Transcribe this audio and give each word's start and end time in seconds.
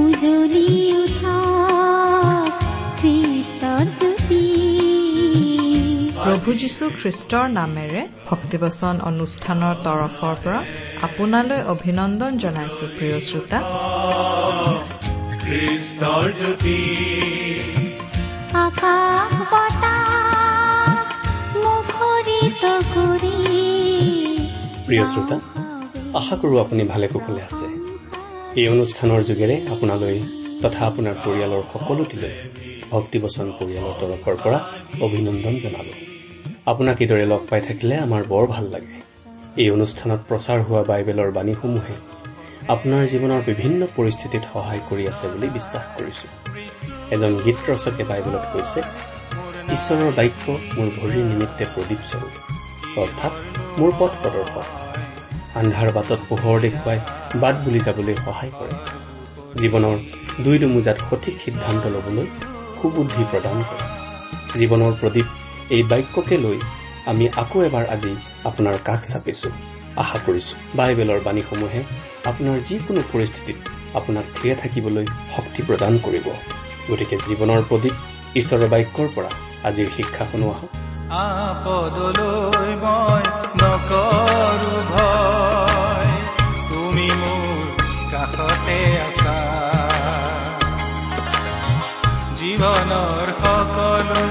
উজলি 0.00 0.68
উঠা 1.02 1.36
খ্ৰীষ্টৰ 3.00 3.84
জ্যোতি 3.98 4.44
প্ৰভু 6.24 6.50
যীশু 6.62 6.84
খ্ৰীষ্টৰ 7.00 7.46
নামেৰে 7.58 8.00
ভক্তিবচন 8.28 8.94
অনুষ্ঠানৰ 9.10 9.74
তৰফৰ 9.86 10.34
পৰা 10.42 10.60
আপোনালৈ 11.06 11.60
অভিনন্দন 11.74 12.32
জনাইছো 12.44 12.84
প্ৰিয় 12.96 13.18
শ্ৰোতা। 13.28 13.58
খ্ৰীষ্টৰ 15.42 16.26
জ্যোতি 16.38 16.78
আকাশ 18.66 19.35
প্ৰিয় 24.86 25.04
শ্ৰোতা 25.12 25.36
আশা 26.18 26.34
কৰোঁ 26.40 26.58
আপুনি 26.64 26.82
ভালে 26.92 27.06
কুশলে 27.12 27.42
আছে। 27.48 27.66
এই 28.60 28.66
অনুষ্ঠানৰ 28.74 29.20
যোগেৰে 29.28 29.56
আপোনালৈ 29.74 30.16
তথা 30.62 30.82
আপোনাৰ 30.90 31.14
পৰিয়ালৰ 31.24 31.62
সকলোটিলৈ 31.72 32.34
ভক্তিবচন 32.92 33.46
পৰিয়ালৰ 33.58 33.94
তৰফৰ 34.00 34.36
পৰা 34.44 34.58
অভিনন্দন 35.06 35.54
জনালো। 35.64 35.94
আপোনাক 36.70 36.96
এইদৰে 37.04 37.26
লগ 37.32 37.42
পাই 37.50 37.60
থাকিলে 37.68 37.94
আমাৰ 38.06 38.22
বৰ 38.32 38.44
ভাল 38.54 38.64
লাগে। 38.74 38.96
এই 39.62 39.68
অনুষ্ঠানত 39.76 40.20
প্ৰচাৰ 40.28 40.58
হোৱা 40.66 40.82
বাইবেলৰ 40.90 41.30
বাণীসমূহে 41.36 41.94
আপোনাৰ 42.74 43.02
জীৱনৰ 43.12 43.42
বিভিন্ন 43.50 43.80
পৰিস্থিতিত 43.96 44.42
সহায় 44.52 44.82
কৰি 44.88 45.04
আছে 45.12 45.24
বুলি 45.32 45.48
বিশ্বাস 45.58 45.84
কৰিছো। 45.96 46.26
এজন 47.14 47.32
গীত 47.44 47.58
ৰচকে 47.70 48.04
বাইবেলত 48.10 48.44
কৈছে 48.52 48.80
ঈশ্বৰৰ 49.76 50.10
বাক্য 50.18 50.44
মোৰ 50.76 50.88
ভৰিৰ 50.98 51.24
নিমিত্তে 51.30 51.64
প্ৰদীপ 51.74 52.02
স্বৰূপ। 52.10 52.34
অৰ্থাৎ 53.02 53.34
মোৰ 53.78 53.90
পথ 53.98 54.12
প্ৰদৰ্শক। 54.22 54.66
আন্ধাৰ 55.60 55.90
বাটত 55.92 56.20
পোহৰ 56.28 56.56
দেখুৱাই 56.60 56.98
বাট 57.42 57.54
বুলি 57.64 57.80
যাবলৈ 57.80 58.14
সহায় 58.24 58.52
কৰে। 58.58 58.74
জীৱনৰ 59.62 59.96
দুই 60.44 60.56
দুমোজাত 60.58 60.98
সঠিক 61.10 61.34
সিদ্ধান্ত 61.44 61.84
ল'বলৈ 61.86 62.26
সুবুদ্ধি 62.78 63.24
প্ৰদান 63.30 63.58
কৰে। 63.70 63.86
জীৱনৰ 64.60 64.92
প্ৰদীপ 65.00 65.26
এই 65.70 65.82
বাক্যকে 65.82 66.36
লৈ 66.44 66.58
আমি 67.06 67.24
আকৌ 67.42 67.58
এবাৰ 67.68 67.84
আজি 67.94 68.12
আপোনাৰ 68.44 68.76
কাষ 68.84 69.00
চাপিছো। 69.12 69.50
আশা 69.96 70.18
কৰিছো 70.26 70.54
বাইবেলৰ 70.76 71.20
বাণীসমূহে 71.26 71.80
আপোনাৰ 72.24 72.58
যিকোনো 72.68 73.02
পৰিস্থিতিত 73.12 73.58
আপোনাক 73.94 74.26
থিৰে 74.36 74.54
থাকিবলৈ 74.62 75.06
শক্তি 75.36 75.60
প্ৰদান 75.68 75.92
কৰিব। 76.06 76.26
গতিকে 76.90 77.16
জীৱনৰ 77.28 77.62
প্ৰদীপ 77.70 77.94
ঈশ্বৰৰ 78.40 78.68
বাক্যৰ 78.74 79.08
পৰা 79.16 79.30
আজিৰ 79.68 79.88
শিক্ষা 79.96 80.24
শুনো 80.32 80.46
আহক। 80.50 80.85
আপদলৈ 81.10 82.70
মই 82.82 83.22
নকৰো 83.62 84.74
ভয়। 84.90 86.10
তুমি 86.68 87.08
মোৰ 87.20 87.66
কাষতে 88.12 88.98
আছা। 89.00 89.38
জীৱনৰ 92.36 93.26
সকলো 93.42 94.22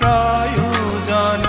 প্ৰয়োজন 0.00 1.44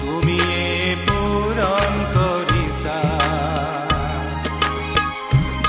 তুমিয়ে 0.00 0.96
পূৰণ 1.08 1.92
কৰিছা। 2.16 2.98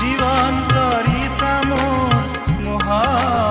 জীৱন 0.00 0.52
কৰিছা 0.72 1.52
মোৰ 1.68 2.14
মোহনীয়া 2.64 3.47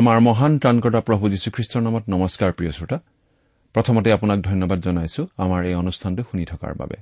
আমাৰ 0.00 0.18
মহান 0.28 0.52
ত্ৰাণকৰ্তা 0.62 1.00
প্ৰভু 1.08 1.24
যীশুখ্ৰীষ্টৰ 1.32 1.82
নামত 1.86 2.04
নমস্কাৰ 2.14 2.50
প্ৰিয় 2.58 2.72
শ্ৰোতা। 2.76 2.98
প্ৰথমতে 3.74 4.08
আপোনাক 4.16 4.38
ধন্যবাদ 4.40 4.78
জনাইছো 4.86 5.22
আমাৰ 5.44 5.60
এই 5.68 5.74
অনুষ্ঠানটো 5.82 6.22
শুনি 6.28 6.44
থকাৰ 6.52 6.72
বাবে। 6.80 6.96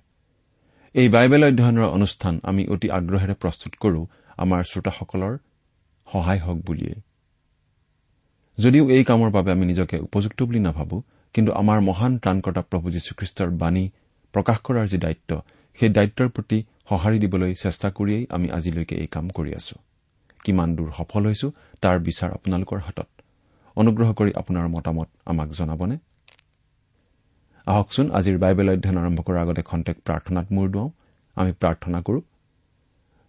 এই 0.94 1.08
বাইবেল 1.14 1.42
অধ্যয়নৰ 1.48 1.88
অনুষ্ঠান 1.98 2.34
আমি 2.50 2.62
অতি 2.74 2.88
আগ্ৰহেৰে 2.98 3.34
প্ৰস্তুত 3.42 3.72
কৰো 3.82 4.00
আমাৰ 4.42 4.60
শ্ৰোতাসকলৰ 4.70 5.34
সহায় 6.12 6.40
হওক 6.44 6.58
বুলিয়েই। 6.68 7.00
যদিও 8.58 8.84
এই 8.90 9.02
কামৰ 9.04 9.30
বাবে 9.30 9.50
আমি 9.52 9.64
নিজকে 9.66 9.96
উপযুক্ত 9.98 10.38
বুলি 10.42 10.60
নাভাবো 10.68 10.96
কিন্তু 11.34 11.50
আমাৰ 11.52 11.78
মহান 11.88 12.12
ত্ৰাণকৰ্তা 12.22 12.62
প্ৰভু 12.70 12.86
যীশুখ্ৰীষ্টৰ 12.94 13.50
বাণী 13.62 13.84
প্ৰকাশ 14.34 14.58
কৰাৰ 14.66 14.86
যি 14.92 14.98
দায়িত্ব 15.04 15.30
সেই 15.78 15.90
দায়িত্বৰ 15.96 16.28
প্ৰতি 16.28 16.58
সঁহাৰি 16.88 17.18
দিবলৈ 17.24 17.52
চেষ্টা 17.64 17.88
কৰিয়েই 17.96 18.24
আমি 18.36 18.46
আজিলৈকে 18.56 18.94
এই 19.02 19.08
কাম 19.14 19.26
কৰি 19.36 19.50
আছো। 19.60 19.76
কিমান 20.44 20.76
দূৰ 20.76 20.90
সফল 20.92 21.22
হৈছো 21.26 21.48
তাৰ 21.80 21.96
বিচাৰ 21.98 22.30
আপোনালোকৰ 22.32 22.78
হাতত। 22.78 23.08
অনুগ্ৰহ 23.76 24.12
কৰি 24.12 24.32
আপোনাৰ 24.32 24.68
মতামত 24.68 25.08
আমাক 25.26 25.48
জনাবনে? 25.48 25.96
আহকচোন 27.66 28.10
আজিৰ 28.10 28.38
বাইবেল 28.38 28.68
অধ্যয়ন 28.70 28.98
আৰম্ভ 28.98 29.20
কৰাৰ 29.20 29.38
আগতে 29.38 29.62
খন্তেক 29.62 29.96
প্ৰাৰ্থনাত 30.04 30.46
মূৰ 30.52 30.68
দুৱাওঁ। 30.70 30.90
আমি 31.36 31.52
প্ৰাৰ্থনা 31.52 32.00
কৰো। 32.02 32.20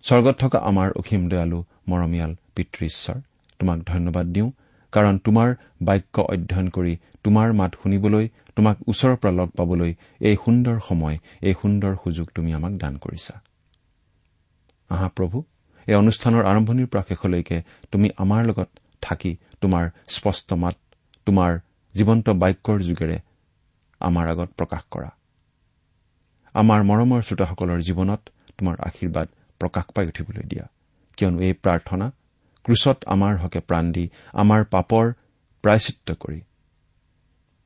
স্বৰ্গত 0.04 0.36
থকা 0.40 0.60
আমাৰ 0.60 0.92
অসীম 0.92 1.30
দয়ালু 1.30 1.64
মৰমীয়াল 1.88 2.36
পিতৃ 2.56 2.86
ঈশ্বৰ 2.86 3.18
তোমাক 3.60 3.80
ধন্যবাদ 3.86 4.26
দিওঁ 4.26 4.52
কাৰণ 4.94 5.18
তোমাৰ 5.18 5.56
বাক্য 5.82 6.22
অধ্যয়ন 6.22 6.70
কৰি 6.70 6.98
তোমাৰ 7.24 7.54
মাত 7.54 7.72
শুনিবলৈ 7.84 8.26
তোমাক 8.56 8.78
ওচৰৰ 8.88 9.16
পৰা 9.16 9.32
লগ 9.32 9.50
পাবলৈ 9.50 9.94
এই 10.20 10.36
সুন্দৰ 10.46 10.80
সময় 10.80 11.18
এই 11.42 11.54
সুন্দৰ 11.62 11.96
সুযোগ 12.04 12.28
তুমি 12.36 12.54
আমাক 12.54 12.72
দান 12.72 12.98
কৰিছা। 12.98 13.42
আহা 14.90 15.08
প্ৰভু। 15.16 15.44
এই 15.90 15.96
অনুষ্ঠানৰ 16.04 16.44
আৰম্ভণিৰ 16.52 16.88
পৰা 16.92 17.04
শেষলৈকে 17.10 17.58
তুমি 17.92 18.08
আমাৰ 18.24 18.42
লগত 18.50 18.70
থাকি 19.02 19.32
তোমাৰ 19.62 19.84
স্পষ্ট 20.16 20.48
মাত 20.64 20.76
তোমাৰ 21.28 21.52
জীৱন্ত 21.96 22.28
বাক্যৰ 22.42 22.80
যোগেৰে 22.90 23.18
আমাৰ 24.02 24.26
আগত 24.34 24.50
প্ৰকাশ 24.60 24.84
কৰা। 24.94 25.10
আমাৰ 26.56 26.80
মৰমৰ 26.90 27.22
শ্ৰোতাসকলৰ 27.28 27.80
জীৱনত 27.88 28.22
তোমাৰ 28.58 28.76
আশীৰ্বাদ 28.88 29.28
প্ৰকাশ 29.62 29.86
পাই 29.96 30.06
উঠিবলৈ 30.12 30.46
দিয়া। 30.52 30.66
কিয়নো 31.18 31.38
এই 31.40 31.54
প্ৰাৰ্থনা 31.64 32.08
ক্ৰুচত 32.66 32.98
আমাৰ 33.06 33.34
হকে 33.38 33.60
প্ৰাণ 33.60 33.86
দি 33.92 34.06
আমাৰ 34.34 34.62
পাপৰ 34.74 35.06
প্ৰায়চিত্ৰ 35.64 36.12
কৰি। 36.24 36.40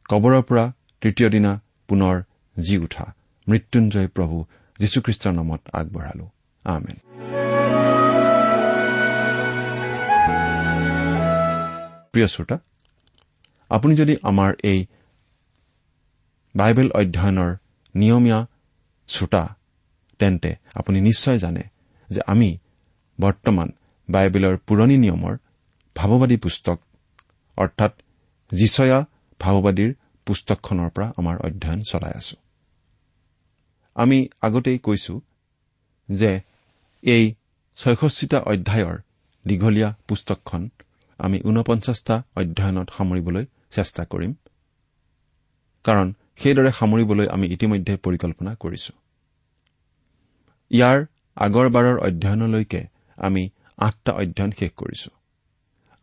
কবৰৰ 0.09 0.43
পৰা 0.49 0.65
তৃতীয় 1.01 1.29
দিনা 1.29 1.51
পুনৰ 1.89 2.15
জি 2.57 2.75
উঠা 2.77 3.05
মৃত্যুঞ্জয় 3.47 4.07
প্ৰভু 4.07 4.37
যীশুখ্ৰীষ্টৰ 4.79 5.33
নামত 5.33 5.61
আগবঢ়ালো। 5.73 6.25
আমেন। 6.65 7.42
প্ৰিয় 12.13 12.27
শ্ৰোতা 12.27 12.57
আপুনি 13.69 13.94
যদি 13.95 14.13
আমাৰ 14.24 14.51
এই 14.63 14.80
বাইবেল 16.56 16.89
অধ্যয়নৰ 16.92 17.51
নিয়মীয়া 17.95 18.39
শ্ৰোতা 19.07 19.44
তেন্তে 20.19 20.51
আপুনি 20.75 21.01
নিশ্চয় 21.01 21.38
জানে 21.38 21.63
যে 22.10 22.21
আমি 22.27 22.57
বৰ্তমান 23.19 23.69
বাইবেলৰ 24.10 24.56
পুৰণি 24.68 24.98
নিয়মৰ 24.98 25.36
ভাৱবাদী 25.95 26.38
পুস্তক 26.38 26.77
অৰ্থাৎ 27.57 27.92
জিচয়া 28.51 29.00
ভাওবাদীৰ 29.39 29.92
পুস্তকখনৰ 30.27 30.89
পৰা 30.89 31.07
আমাৰ 31.18 31.36
অধ্যয়ন 31.38 31.81
চলাই 31.81 32.13
আছো। 32.15 32.36
আমি 33.95 34.18
আগতেই 34.42 34.77
কৈছো 34.80 35.13
যে 36.10 36.31
এই 37.04 37.33
ছয়ষষ্ঠিটা 37.77 38.39
অধ্যায়ৰ 38.42 38.98
দীঘলীয়া 39.48 39.89
পুস্তকখন 40.07 40.69
আমি 41.19 41.38
ঊনপঞ্চাছটা 41.42 42.15
অধ্যয়নত 42.36 42.88
সামৰিবলৈ 42.98 43.45
চেষ্টা 43.71 44.04
কৰিম। 44.06 44.33
কাৰণ 45.86 46.13
সেইদৰে 46.38 46.71
সামৰিবলৈ 46.71 47.27
আমি 47.27 47.48
ইতিমধ্যে 47.48 47.98
পৰিকল্পনা 47.98 48.56
কৰিছো। 48.56 48.94
ইয়াৰ 50.71 51.06
আগৰবাৰৰ 51.38 51.98
অধ্যয়নলৈকে 52.00 52.81
আমি 53.18 53.50
আঠটা 53.77 54.12
অধ্যয়ন 54.12 54.51
শেষ 54.51 54.71
কৰিছো। 54.71 55.10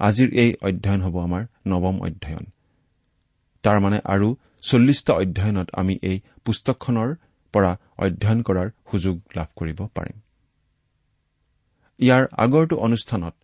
আজিৰ 0.01 0.29
এই 0.33 0.55
অধ্যয়ন 0.63 1.01
হ'ব 1.03 1.17
আমাৰ 1.19 1.43
নৱম 1.67 1.97
অধ্যয়ন। 2.01 2.45
তাৰমানে 3.63 3.99
আৰু 4.05 4.37
চল্লিছটা 4.63 5.13
অধ্যয়নত 5.13 5.69
আমি 5.73 5.99
এই 6.03 6.21
পুস্তকখনৰ 6.45 7.15
পৰা 7.55 7.73
অধ্যয়ন 7.99 8.43
কৰাৰ 8.43 8.69
সুযোগ 8.91 9.17
লাভ 9.37 9.49
কৰিব 9.57 9.79
পাৰিম। 9.95 10.17
ইয়াৰ 12.01 12.25
আগৰটো 12.37 12.77
অনুষ্ঠানত 12.77 13.35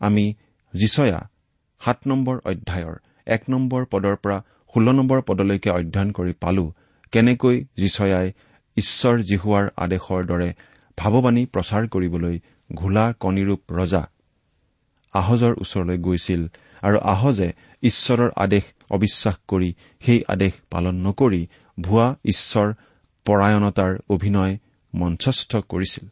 আমি 0.00 0.34
জিচয়া 0.80 1.20
সাত 1.80 1.98
নম্বৰ 2.10 2.36
অধ্যায়ৰ 2.50 2.96
এক 3.26 3.42
নম্বৰ 3.48 3.82
পদৰ 3.92 4.16
পৰা 4.22 4.38
ষোল্ল 4.72 4.88
নম্বৰ 4.98 5.20
পদলৈকে 5.28 5.70
অধ্যয়ন 5.70 6.10
কৰি 6.12 6.32
পালো 6.42 6.64
কেনেকৈ 7.12 7.56
জিচয়াই 7.80 8.28
ঈশ্বৰ 8.76 9.16
জিহুৱাৰ 9.28 9.66
আদেশৰ 9.84 10.22
দৰে 10.30 10.48
ভাৱবাণী 10.98 11.42
প্ৰচাৰ 11.54 11.82
কৰিবলৈ 11.94 12.36
ঘোলা 12.70 13.04
কণীৰূপ 13.22 13.60
ৰজা 13.72 14.02
আহজৰ 15.14 15.52
ওচৰলৈ 15.62 15.98
গৈছিল 15.98 16.42
আৰু 16.82 16.98
আহজে 17.14 17.48
ঈশ্বৰৰ 17.82 18.30
আদেশ 18.36 18.64
অবিশ্বাস 18.90 19.36
কৰি 19.48 19.70
সেই 20.00 20.20
আদেশ 20.28 20.52
পালন 20.70 20.96
নকৰি 21.06 21.42
ভুৱা 21.78 22.08
ঈশ্বৰ 22.32 22.68
পৰায়ণতাৰ 23.26 23.92
অভিনয় 24.14 24.54
মঞ্চস্থ 24.92 25.52
কৰিছিল। 25.68 26.06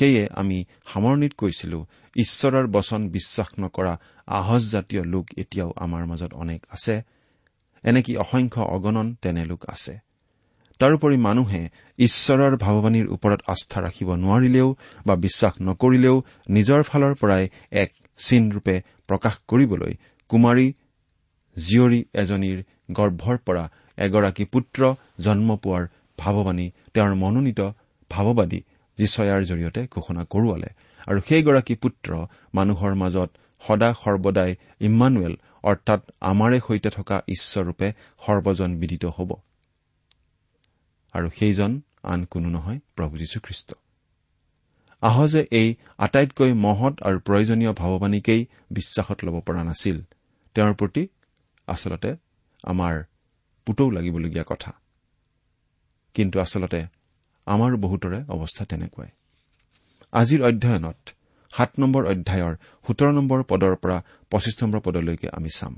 সেয়ে 0.00 0.22
আমি 0.40 0.58
সামৰণিত 0.92 1.32
কৈছিলো 1.40 1.78
ঈশ্বৰৰ 2.16 2.66
বচন 2.66 3.00
বিশ্বাস 3.08 3.48
নকৰা 3.60 3.92
আহজজাতীয় 4.38 5.02
লোক 5.04 5.26
এতিয়াও 5.36 5.70
আমাৰ 5.76 6.02
মাজত 6.10 6.32
অনেক 6.42 6.60
আছে। 6.70 6.94
এনেকি 7.84 8.12
অসংখ্য 8.16 8.62
অগণন 8.76 9.06
তেনে 9.22 9.42
লোক 9.44 9.62
আছে। 9.68 9.94
তাৰোপৰি 10.80 11.16
মানুহে 11.28 11.62
ঈশ্বৰৰ 11.98 12.52
ভাৱবাণীৰ 12.64 13.06
ওপৰত 13.14 13.40
আস্থা 13.52 13.78
ৰাখিব 13.86 14.08
নোৱাৰিলেও 14.24 14.68
বা 15.06 15.14
বিশ্বাস 15.16 15.54
নকৰিলেও 15.68 16.16
নিজৰ 16.50 16.80
ফালৰ 16.82 17.14
পৰাই 17.20 17.44
এক 17.82 17.90
চিনৰূপে 18.18 18.76
প্ৰকাশ 19.08 19.34
কৰিবলৈ 19.50 19.92
কুমাৰী 20.30 20.66
জীয়ৰী 21.56 22.00
এজনীৰ 22.22 22.58
গৰ্ভৰ 22.98 23.36
পৰা 23.46 23.64
এগৰাকী 23.98 24.44
পুত্ৰ 24.44 24.80
জন্ম 25.20 25.48
পোৱাৰ 25.56 25.84
ভাৱবাণী 26.18 26.66
তেওঁৰ 26.94 27.12
মনোনীত 27.14 27.60
ভাৱবাদী 28.10 28.60
যিচয়াৰ 29.00 29.40
জৰিয়তে 29.44 29.80
ঘোষণা 29.90 30.22
কৰোৱালে। 30.24 30.70
আৰু 31.06 31.20
সেইগৰাকী 31.28 31.74
পুত্ৰ 31.74 32.08
মানুহৰ 32.54 32.92
মাজত 32.94 33.30
সদা 33.60 33.90
সৰ্বদাই 33.94 34.50
ইম্মানুৱেল 34.80 35.34
অৰ্থাৎ 35.62 36.00
আমাৰে 36.20 36.58
সৈতে 36.66 36.90
থকা 36.90 37.16
ঈশ্বৰৰূপে 37.28 37.88
সৰ্বজন 38.26 38.70
বিদিত 38.76 39.04
হ'ব। 39.16 39.30
আৰু 41.12 41.28
সেইজন 41.38 41.80
আন 42.02 42.20
কোনো 42.24 42.48
নহয় 42.48 42.78
প্ৰভু 42.96 43.16
যীশুখ্ৰীষ্ট। 43.16 43.68
আহজে 45.00 45.42
এই 45.50 45.68
আটাইতকৈ 45.98 46.52
মহৎ 46.52 46.94
আৰু 47.02 47.18
প্ৰয়োজনীয় 47.20 47.72
ভাৱবাণীকেই 47.72 48.42
বিশ্বাসত 48.70 49.18
ল'ব 49.24 49.36
পৰা 49.40 49.62
নাছিল। 49.64 49.96
তেওঁৰ 50.54 50.74
প্ৰতি 50.74 51.08
আচলতে 51.66 52.10
আমাৰ 52.62 52.94
পুতৌ 53.66 53.90
লাগিবলগীয়া 53.90 54.44
কথা। 54.46 54.72
কিন্তু 56.14 56.40
আচলতে 56.40 56.86
আমাৰো 57.54 57.76
বহুতৰে 57.84 58.18
অৱস্থা 58.34 58.64
তেনেকুৱাই। 58.70 59.10
আজিৰ 60.12 60.40
অধ্যয়নত 60.48 61.00
সাত 61.52 61.70
নম্বৰ 61.82 62.02
অধ্যায়ৰ 62.12 62.54
সোতৰ 62.86 63.10
নম্বৰ 63.18 63.40
পদৰ 63.50 63.74
পৰা 63.82 63.98
পঁচিছ 64.32 64.56
নম্বৰ 64.62 64.80
পদলৈকে 64.86 65.28
আমি 65.38 65.50
চাম। 65.58 65.74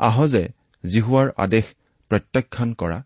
আহজে 0.00 0.44
জিহুৱাৰ 0.84 1.28
আদেশ 1.44 1.66
প্ৰত্যাখ্যান 2.10 2.70
কৰা 2.80 2.98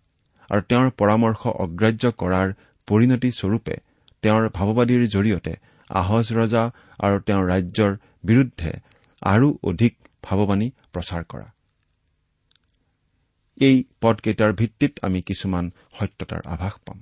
আৰু 0.49 0.63
তেওঁৰ 0.71 0.89
পৰামৰ্শ 1.01 1.43
অগ্ৰাহ্য 1.65 2.05
কৰাৰ 2.23 2.49
পৰিণতি 2.89 3.31
স্বৰূপে 3.41 3.75
তেওঁৰ 4.23 4.45
ভাৱবাদীৰ 4.59 5.03
জৰিয়তে 5.15 5.53
আহজ 5.91 6.25
ৰজা 6.39 6.65
আৰু 7.07 7.17
তেওঁৰ 7.27 7.45
ৰাজ্যৰ 7.53 7.93
বিৰুদ্ধে 8.25 8.73
আৰু 9.23 9.47
অধিক 9.71 9.95
ভাৱবাণী 10.23 10.69
প্ৰচাৰ 10.93 11.23
কৰা। 11.33 11.49
এই 13.59 13.77
পদকেইটাৰ 14.01 14.53
ভিত্তিত 14.61 14.93
আমি 15.03 15.21
কিছুমান 15.29 15.65
সত্যতাৰ 15.99 16.43
আভাস 16.55 16.75
পাম। 16.87 16.99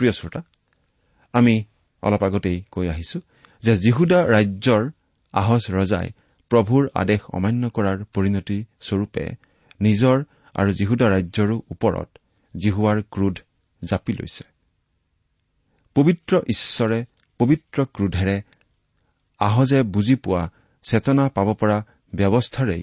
প্ৰিয় 0.00 0.12
শ্ৰোতা 0.12 0.40
আমি 1.34 1.54
অলপ 2.02 2.22
আগতেই 2.24 2.58
কৈ 2.70 2.86
আহিছো 2.88 3.18
যে 3.62 3.72
যিহুদা 3.76 4.18
ৰাজ্যৰ 4.26 4.82
আহজ 5.34 5.62
ৰজাই 5.70 6.08
প্ৰভুৰ 6.50 6.82
আদেশ 6.94 7.20
অমান্য 7.36 7.62
কৰাৰ 7.76 7.98
পৰিণতি 8.14 8.58
স্বৰূপে 8.80 9.24
নিজৰ 9.80 10.16
আৰু 10.54 10.70
যিহুদা 10.72 11.06
ৰাজ্যৰো 11.14 11.56
ওপৰত 11.72 12.08
জিহুৱাৰ 12.54 12.98
ক্ৰোধ 13.12 13.36
জাপি 13.82 14.12
লৈছে। 14.12 14.44
পবিত্ৰ 15.96 16.32
ঈশ্বৰে 16.54 16.98
পবিত্ৰ 17.40 17.78
ক্ৰোধেৰে 17.94 18.36
আহজে 19.40 19.80
বুজি 19.94 20.16
পোৱা 20.24 20.42
চেতনা 20.84 21.24
পাব 21.28 21.48
পৰা 21.54 21.78
ব্যৱস্থাৰেই 22.14 22.82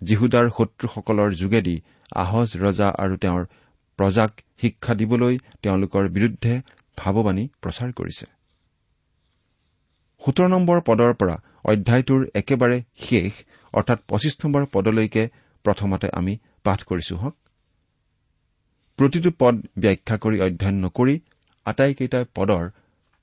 যীহুদাৰ 0.00 0.46
শত্ৰুসকলৰ 0.50 1.30
যোগেদি 1.32 1.76
আহজ 2.14 2.48
ৰজা 2.56 2.88
আৰু 3.02 3.14
তেওঁৰ 3.16 3.42
প্ৰজাক 3.98 4.32
শিক্ষা 4.60 4.92
দিবলৈ 4.94 5.34
তেওঁলোকৰ 5.62 6.04
বিৰুদ্ধে 6.08 6.52
ভাৱবাণী 6.96 7.44
প্ৰচাৰ 7.62 7.90
কৰিছে। 7.92 8.26
সোতৰ 10.22 10.48
নম্বৰ 10.48 10.78
পদৰ 10.80 11.12
পৰা 11.20 11.36
অধ্যায়টোৰ 11.64 12.20
একেবাৰে 12.34 12.78
শেষ 12.98 13.32
অৰ্থাৎ 13.74 13.98
পঁচিছ 14.08 14.34
নম্বৰ 14.44 14.62
পদলৈকে 14.72 15.22
প্ৰথমতে 15.64 16.08
আমি 16.18 16.34
পাঠ 16.64 16.80
কৰিছো 16.82 17.14
হওক। 17.16 17.34
প্ৰতিটো 18.98 19.30
পদ 19.38 19.54
ব্যাখ্যা 19.78 20.16
কৰি 20.16 20.36
অধ্যয়ন 20.40 20.76
নকৰি 20.84 21.14
আটাইকেইটা 21.66 22.20
পদৰ 22.34 22.64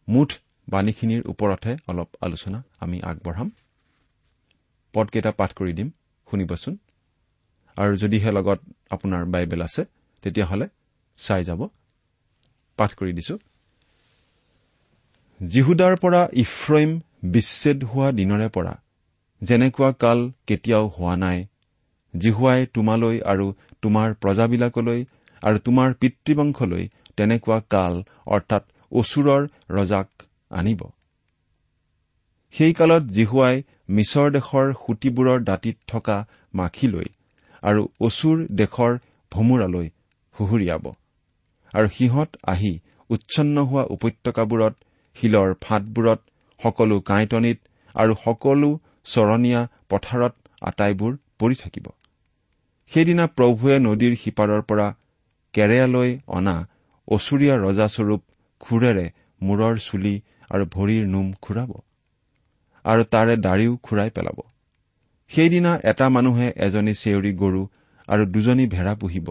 মুঠ 0.07 0.29
বাণীখিনিৰ 0.67 1.21
ওপৰতহে 1.31 1.73
অলপ 1.87 2.09
আলোচনা 2.21 2.59
আমি 2.79 2.97
আগবঢ়াম। 3.01 3.49
পদকেইটা 4.93 5.31
পাঠ 5.31 5.51
কৰি 5.53 5.73
দিম 5.73 5.89
শুনিবচোন। 6.27 6.73
আৰু 7.77 7.93
যদিহে 7.97 8.31
লগত 8.31 8.59
আপোনাৰ 8.91 9.23
বাইবেল 9.25 9.61
আছে 9.61 9.81
তেতিয়াহ'লে 10.23 10.67
চাই 11.19 11.43
যাব। 11.43 11.61
পাঠ 12.79 12.91
কৰি 12.93 13.13
দিছো। 13.13 13.35
জিহুদাৰ 15.39 15.95
পৰা 15.95 16.21
ইফ্ৰইম 16.33 16.91
বিচ্ছেদ 17.23 17.83
হোৱা 17.83 18.11
দিনৰে 18.11 18.47
পৰা 18.49 18.73
যেনেকুৱা 19.41 19.91
কাল 19.91 20.19
কেতিয়াও 20.47 20.85
হোৱা 20.87 21.15
নাই 21.15 21.39
জিহুৱাই 22.13 22.65
তোমালৈ 22.73 23.15
আৰু 23.31 23.45
তোমাৰ 23.81 24.07
প্ৰজাবিলাকলৈ 24.13 24.99
আৰু 25.41 25.57
তোমাৰ 25.59 25.89
পিতৃবংশলৈ 25.93 26.83
তেনেকুৱা 27.17 27.59
কাল 27.69 27.93
অৰ্থাৎ 28.27 28.63
অচুৰৰ 28.91 29.41
ৰজাক 29.69 30.07
আনিব। 30.49 30.81
সেই 32.53 32.73
কালত 32.73 33.03
জিহুৱাই 33.03 33.55
মিছৰ 33.89 34.27
দেশৰ 34.31 34.67
সুঁতিবোৰৰ 34.73 35.39
দাঁতিত 35.43 35.77
থকা 35.87 36.17
মাখিলৈ 36.53 37.07
আৰু 37.63 37.81
অচুৰ 38.01 38.37
দেশৰ 38.55 38.91
ভোমোৰালৈ 39.31 39.87
হুহুৰিয়াব। 40.35 40.85
আৰু 41.73 41.87
সিহঁত 41.97 42.29
আহি 42.47 42.73
উচ্ছন্ন 43.09 43.55
হোৱা 43.69 43.83
উপত্যকাবোৰত 43.95 44.73
শিলৰ 45.15 45.49
ফাঁটবোৰত 45.61 46.19
সকলো 46.59 46.95
কাঁইটনিত 47.01 47.59
আৰু 47.95 48.13
সকলো 48.23 48.69
চৰণীয়া 49.05 49.61
পথাৰত 49.89 50.33
আটাইবোৰ 50.61 51.13
পৰি 51.39 51.55
থাকিব। 51.55 51.87
সেইদিনা 52.91 53.25
প্ৰভুৱে 53.37 53.75
নদীৰ 53.79 54.13
সিপাৰৰ 54.23 54.61
পৰা 54.61 54.87
কেৰেয়ালৈ 55.53 56.11
অনা 56.27 56.55
অচুৰীয়া 57.07 57.55
ৰজাস্বৰূপ 57.65 58.21
খুৰেৰে 58.61 59.05
মূৰৰ 59.41 59.75
চুলি 59.79 60.15
আৰু 60.49 60.63
ভৰিৰ 60.65 61.03
নোম 61.07 61.27
খুৰাব 61.41 61.71
আৰু 62.85 63.03
তাৰে 63.13 63.33
দাড়িও 63.37 63.73
খুৰাই 63.83 64.09
পেলাব। 64.09 64.37
সেইদিনা 65.31 65.71
এটা 65.83 66.05
মানুহে 66.09 66.47
এজনী 66.57 66.93
চেউৰী 66.93 67.31
গৰু 67.33 67.61
আৰু 68.07 68.23
দুজনী 68.25 68.65
ভেড়া 68.67 68.93
পুহিব। 68.95 69.27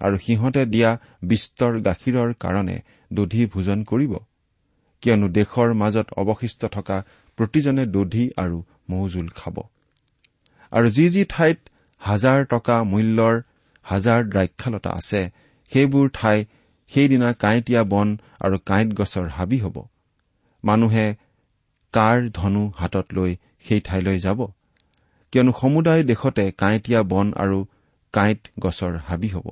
আৰু 0.00 0.16
সিহঁতে 0.18 0.62
দিয়া 0.66 0.90
বিস্তৰ 1.22 1.72
গাখীৰৰ 1.80 2.30
কাৰণে 2.34 2.76
দধি 3.12 3.46
ভোজন 3.46 3.84
কৰিব। 3.84 4.12
কিয়নো 5.02 5.28
দেশৰ 5.28 5.74
মাজত 5.74 6.06
অৱশিষ্ট 6.16 6.60
থকা 6.66 6.96
প্ৰতিজনে 7.38 7.84
দধি 7.86 8.24
আৰু 8.36 8.62
মৌজোল 8.90 9.28
খাব। 9.28 9.56
আৰু 10.72 10.88
যি 10.90 11.08
যি 11.08 11.24
ঠাইত 11.28 11.58
হাজাৰ 11.98 12.44
টকা 12.44 12.76
মূল্যৰ 12.84 13.36
হাজাৰ 13.82 14.20
দ্ৰাক্ষালতা 14.24 14.90
আছে 14.90 15.22
সেইবোৰ 15.72 16.10
ঠাই 16.14 16.44
সেইদিনা 16.92 17.32
কাঁইটীয়া 17.32 17.82
বন 17.84 18.08
আৰু 18.40 18.56
কাঁইট 18.66 18.88
গছৰ 18.94 19.26
হাবি 19.28 19.58
হ'ব। 19.58 19.76
মানুহে 20.64 21.06
কাৰ 21.94 22.16
ধনু 22.30 22.72
হাতত 22.76 23.06
লৈ 23.12 23.36
সেই 23.64 23.80
ঠাইলৈ 23.80 24.18
যাব। 24.18 24.40
কিয়নো 25.32 25.52
সমুদায় 25.60 26.02
দেশতে 26.02 26.44
কাঁইটীয়া 26.52 27.02
বন 27.02 27.26
আৰু 27.32 27.58
কাঁইট 28.12 28.40
গছৰ 28.60 28.92
হাবি 29.08 29.28
হ'ব। 29.28 29.46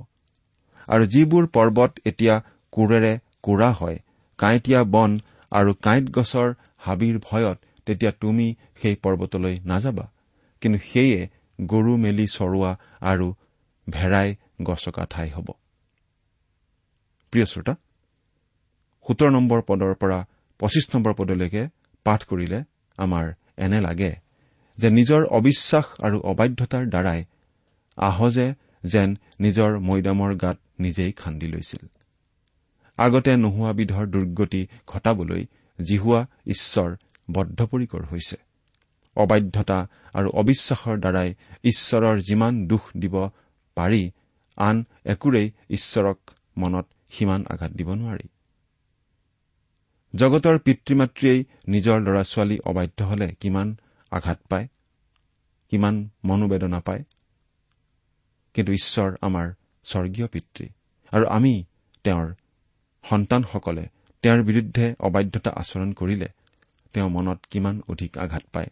আৰু 0.89 1.05
যিবোৰ 1.07 1.45
পৰ্বত 1.47 1.93
এতিয়া 2.05 2.35
কোৰেৰে 2.73 3.13
কোৰা 3.43 3.71
হয় 3.73 3.99
কাঁইটীয়া 4.39 4.81
বন 4.95 5.11
আৰু 5.53 5.71
কাঁইট 5.87 6.07
গছৰ 6.11 6.49
হাবিৰ 6.77 7.17
ভয়ত 7.19 7.59
তেতিয়া 7.87 8.13
তুমি 8.23 8.47
সেই 8.81 8.97
পৰ্বতলৈ 9.05 9.55
নাযাবা। 9.65 10.07
কিন্তু 10.63 10.79
সেয়ে 10.91 11.21
গৰু 11.59 11.93
মেলি 11.97 12.27
চৰোৱা 12.37 12.73
আৰু 13.03 13.27
ভেড়াই 13.87 14.29
গছকা 14.63 15.05
ঠাই 15.11 15.29
হ'ব। 15.31 15.49
প্ৰিয় 17.33 17.47
শ্ৰোতা 17.47 17.75
সোতৰ 19.07 19.31
নম্বৰ 19.31 19.61
পদৰ 19.63 19.93
পৰা 19.95 20.19
পঁচিছ 20.61 20.87
নম্বৰ 20.95 21.13
পদলৈকে 21.15 21.63
পাঠ 22.07 22.21
কৰিলে 22.25 22.59
আমাৰ 22.99 23.25
এনে 23.65 23.81
লাগে 23.81 24.13
যে 24.79 24.89
নিজৰ 24.91 25.23
অবিশ্বাস 25.39 25.87
আৰু 26.01 26.17
অবাধ্যতাৰ 26.31 26.85
দ্বাৰাই 26.87 27.21
আহজে 27.99 28.47
যেন 28.93 29.17
নিজৰ 29.41 29.79
মৈদামৰ 29.79 30.35
গাত 30.35 30.59
নিজেই 30.79 31.13
খান্দি 31.13 31.47
লৈছিল। 31.47 31.87
আগতে 32.97 33.37
নোহোৱাবিধৰ 33.37 34.07
দুৰ্গতি 34.07 34.67
ঘটাবলৈ 34.87 35.47
জিহুৱা 35.79 36.27
ঈশ্বৰ 36.47 36.97
বদ্ধপৰিকৰ 37.31 38.03
হৈছে। 38.05 38.37
অবাধ্যতা 39.17 39.87
আৰু 40.15 40.29
অবিশ্বাসৰ 40.31 40.97
দ্বাৰাই 40.99 41.35
ঈশ্বৰৰ 41.65 42.21
যিমান 42.21 42.67
দুখ 42.67 42.83
দিব 42.99 43.29
পাৰি 43.75 44.11
আন 44.57 44.85
একোৰেই 45.05 45.51
ঈশ্বৰক 45.71 46.31
মনত 46.57 46.87
সিমান 47.11 47.45
আঘাত 47.51 47.73
দিব 47.73 47.95
নোৱাৰি। 47.95 48.29
জগতৰ 50.15 50.59
পিতৃ 50.59 50.95
মাতৃয়েই 50.95 51.45
নিজৰ 51.69 52.01
ল'ৰা 52.01 52.23
ছোৱালী 52.23 52.59
অবাধ্য 52.65 53.05
হলে 53.05 53.35
কিমান 53.41 53.77
আঘাত 54.11 54.39
পায়? 54.49 54.69
কিমান 55.71 56.09
মনোবেদনা 56.25 56.81
পায়? 56.81 57.05
কিন্তু 58.57 58.73
ঈশ্বৰ 58.73 59.11
আমাৰ 59.21 59.47
স্বৰ্গীয় 59.85 60.27
পিতৃ। 60.27 60.67
আৰু 61.13 61.27
আমি 61.29 61.55
তেওঁৰ 62.05 62.29
সন্তানসকলে 63.05 63.85
তেওঁৰ 64.25 64.41
বিৰুদ্ধে 64.43 64.87
অবাধ্যতা 65.01 65.51
আচৰণ 65.51 65.93
কৰিলে 65.93 66.29
তেওঁ 66.93 67.09
মনত 67.11 67.41
কিমান 67.51 67.83
অধিক 67.89 68.19
আঘাত 68.19 68.45
পায়। 68.53 68.71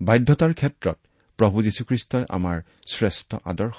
বাধ্যতাৰ 0.00 0.52
ক্ষেত্ৰত 0.54 0.96
প্ৰভু 1.38 1.62
যীশুখ্ৰীষ্টই 1.62 2.24
আমাৰ 2.28 2.56
শ্ৰেষ্ঠ 2.92 3.30
আদৰ্শ। 3.44 3.78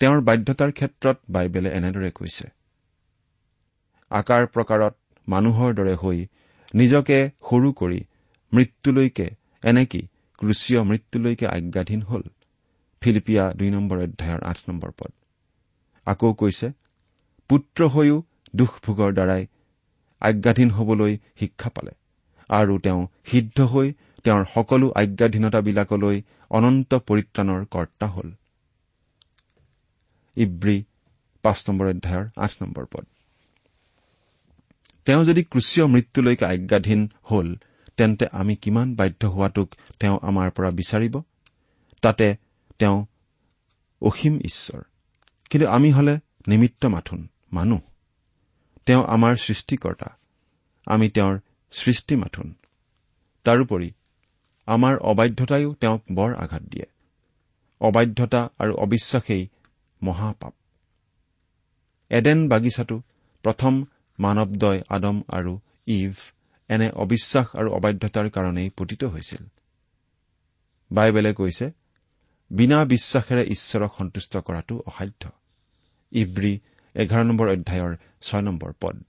তেওঁৰ 0.00 0.20
বাধ্যতাৰ 0.20 0.72
ক্ষেত্ৰত 0.72 1.16
বাইবেলে 1.30 1.70
এনেদৰে 1.70 2.10
কৈছে 2.10 2.46
আকাৰ 4.10 4.46
প্ৰকাৰত 4.46 4.94
মানুহৰ 5.28 5.74
দৰে 5.74 5.94
হৈ 5.94 6.18
নিজকে 6.74 7.18
সৰু 7.50 7.72
কৰি 7.72 8.00
মৃত্যুলৈকে 8.52 9.26
এনেকি 9.64 10.02
ক্ৰুচীয় 10.38 10.80
মৃত্যুলৈকে 10.84 11.46
আজ্ঞাধীন 11.46 12.02
হল। 12.02 12.22
ফিলিপিয়া 13.02 13.44
দুই 13.58 13.70
নম্বৰ 13.70 13.98
অধ্যায়ৰ 13.98 14.40
আঠ 14.42 14.58
নম্বৰ 14.68 14.90
পদ। 14.98 15.12
আকৌ 16.06 16.32
কৈছে 16.34 16.68
পুত্ৰ 17.50 17.80
হৈও 17.88 18.16
দুখ 18.56 18.70
ভোগৰ 18.84 19.10
দ্বাৰাই 19.12 19.42
আজ্ঞাধীন 20.22 20.70
হবলৈ 20.70 21.12
শিক্ষা 21.40 21.70
পালে 21.70 21.92
আৰু 22.50 22.74
তেওঁ 22.78 23.00
সিদ্ধ 23.30 23.58
হৈ 23.72 23.88
তেওঁৰ 24.24 24.44
সকলো 24.54 24.86
আজ্ঞাধীনতাবিলাকলৈ 25.02 26.16
অনন্ত 26.50 26.90
পৰিত্ৰাণৰ 27.08 27.62
কৰ্তা 27.74 28.06
হল। 28.06 28.28
তেওঁ 35.06 35.22
যদি 35.24 35.42
ক্ৰুচীয় 35.42 35.86
মৃত্যুলৈকে 35.86 36.44
আজ্ঞাধীন 36.44 37.00
হল 37.30 37.48
তেন্তে 37.96 38.24
আমি 38.32 38.54
কিমান 38.56 38.88
বাধ্য 38.94 39.22
হোৱাটোক 39.26 39.68
তেওঁ 40.00 40.16
আমাৰ 40.22 40.48
পৰা 40.50 40.70
বিচাৰিব? 40.70 41.14
তাতে 42.02 42.26
তেওঁ 42.80 43.06
অসীম 44.02 44.38
ঈশ্বৰ। 44.38 44.82
কিন্তু 45.50 45.68
আমি 45.68 45.92
হলে 45.92 46.18
নিমিত্ত 46.46 46.86
মাথোন 46.86 47.28
মানুহ। 47.52 47.80
তেওঁ 48.86 49.04
আমাৰ 49.04 49.36
সৃষ্টিকৰ্তা। 49.36 50.16
আমি 50.86 51.10
তেওঁৰ 51.10 51.40
সৃষ্টি 51.70 52.16
মাথোন। 52.16 52.54
তাৰোপৰি 53.44 53.90
আমাৰ 54.66 54.98
অবাধ্যতায়ো 54.98 55.74
তেওঁক 55.74 56.02
বৰ 56.12 56.34
আঘাত 56.34 56.62
দিয়ে। 56.62 56.86
অবাধ্যতা 57.80 58.48
আৰু 58.58 58.74
অবিশ্বাসেই 58.74 59.48
মহাপাপ। 60.02 60.54
এডেন 62.10 62.48
বাগিচাটো 62.48 63.02
প্ৰথম 63.42 63.84
মানৱদয় 64.18 64.82
আদম 64.88 65.22
আৰু 65.28 65.58
ইভ 65.86 66.14
এনে 66.68 66.90
অবিশ্বাস 66.90 67.56
আৰু 67.56 67.70
অবাধ্যতাৰ 67.70 68.30
কাৰণেই 68.30 68.70
পতিত 68.70 69.04
হৈছিল। 69.04 69.46
বাইবেলে 70.92 71.34
কৈছে 71.34 71.79
বিনা 72.50 72.84
বিশ্বাসেৰে 72.84 73.44
ঈশ্বৰক 73.44 73.92
সন্তুষ্ট 73.98 74.36
কৰাটো 74.36 74.82
অসাধ্য। 74.86 75.30
ইব্ৰী 76.12 76.60
এঘাৰ 76.94 77.24
নম্বৰ 77.24 77.48
অধ্যায়ৰ 77.48 77.96
ছয় 78.20 78.42
নম্বৰ 78.42 78.72
পদ। 78.80 79.04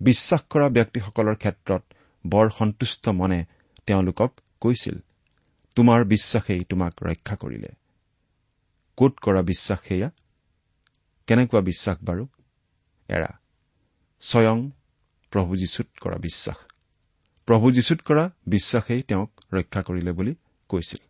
বিশ্বাস 0.00 0.42
কৰা 0.50 0.68
ব্যক্তিসকলৰ 0.68 1.34
ক্ষেত্ৰত 1.34 1.82
বৰ 2.26 2.50
সন্তুষ্ট 2.50 3.08
মনে 3.08 3.44
তেওঁলোকক 3.86 4.40
কৈছিল 4.60 4.98
তোমাৰ 5.74 6.04
বিশ্বাসেই 6.04 6.64
তোমাক 6.64 7.02
ৰক্ষা 7.02 7.36
কৰিলে। 7.36 7.68
কত 8.96 9.12
কৰা 9.22 9.42
বিশ্বাস 9.42 9.78
সেয়া? 9.88 10.10
কেনেকুৱা 11.26 11.60
বিশ্বাস 11.60 11.98
বাৰু? 12.04 12.26
এৰা 13.08 13.38
স্বয়ং 14.20 14.70
প্ৰভু 15.30 15.56
যীশুত 15.56 15.86
কৰা 16.00 16.16
বিশ্বাস। 16.16 16.56
প্ৰভু 17.46 17.70
যীশুত 17.70 18.00
কৰা 18.00 18.30
বিশ্বাসেই 18.46 19.02
তেওঁক 19.02 19.40
ৰক্ষা 19.52 19.82
কৰিলে 19.82 20.12
বুলি 20.12 20.34
কৈছিল। 20.68 21.05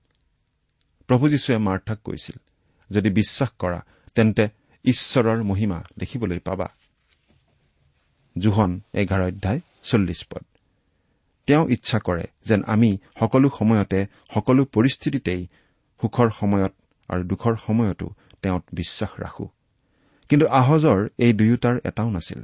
প্ৰভু 1.07 1.29
যীশুৱে 1.29 1.59
মাৰ্থাক 1.59 1.99
কৈছিল 2.05 2.41
যদি 2.95 3.11
বিশ্বাস 3.11 3.49
কৰা 3.59 3.85
তেন্তে 4.15 4.49
ঈশ্বৰৰ 4.85 5.43
মহিমা 5.43 5.83
দেখিবলৈ 5.99 6.39
পাবা। 6.39 6.69
জোহন 8.39 8.81
এঘাৰ 8.93 9.23
অধ্যায় 9.23 9.61
চল্লিছ 9.83 10.27
পদ। 10.31 10.45
তেওঁ 11.47 11.69
ইচ্ছা 11.69 11.99
কৰে 11.99 12.25
যেন 12.45 12.63
আমি 12.67 12.99
সকলো 13.21 13.51
সময়তে 13.59 14.07
সকলো 14.35 14.65
পৰিস্থিতিতেই 14.65 15.47
সুখৰ 16.01 16.31
সময়ত 16.31 16.73
আৰু 17.09 17.23
দুখৰ 17.23 17.57
সময়তো 17.57 18.11
তেওঁত 18.43 18.65
বিশ্বাস 18.73 19.21
ৰাখো। 19.21 19.49
কিন্তু 20.29 20.47
আহজৰ 20.47 21.09
এই 21.19 21.33
দুয়োটাৰ 21.33 21.81
এটাও 21.85 22.11
নাছিল। 22.11 22.43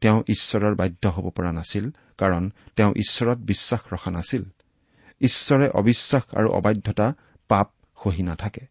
তেওঁ 0.00 0.22
ঈশ্বৰৰ 0.28 0.74
বাধ্য 0.74 1.08
হ'ব 1.08 1.30
পৰা 1.30 1.52
নাছিল 1.52 1.90
কাৰণ 2.18 2.50
তেওঁ 2.76 2.90
ঈশ্বৰত 2.90 3.38
বিশ্বাস 3.38 3.80
ৰখা 3.92 4.10
নাছিল। 4.10 4.42
ঈশ্বৰে 5.20 5.68
অবিশ্বাস 5.68 6.22
আৰু 6.34 6.50
অবাধ্যতা 6.50 7.14
পাপ 7.48 7.70
সহি 8.04 8.22
নাথাকে। 8.22 8.66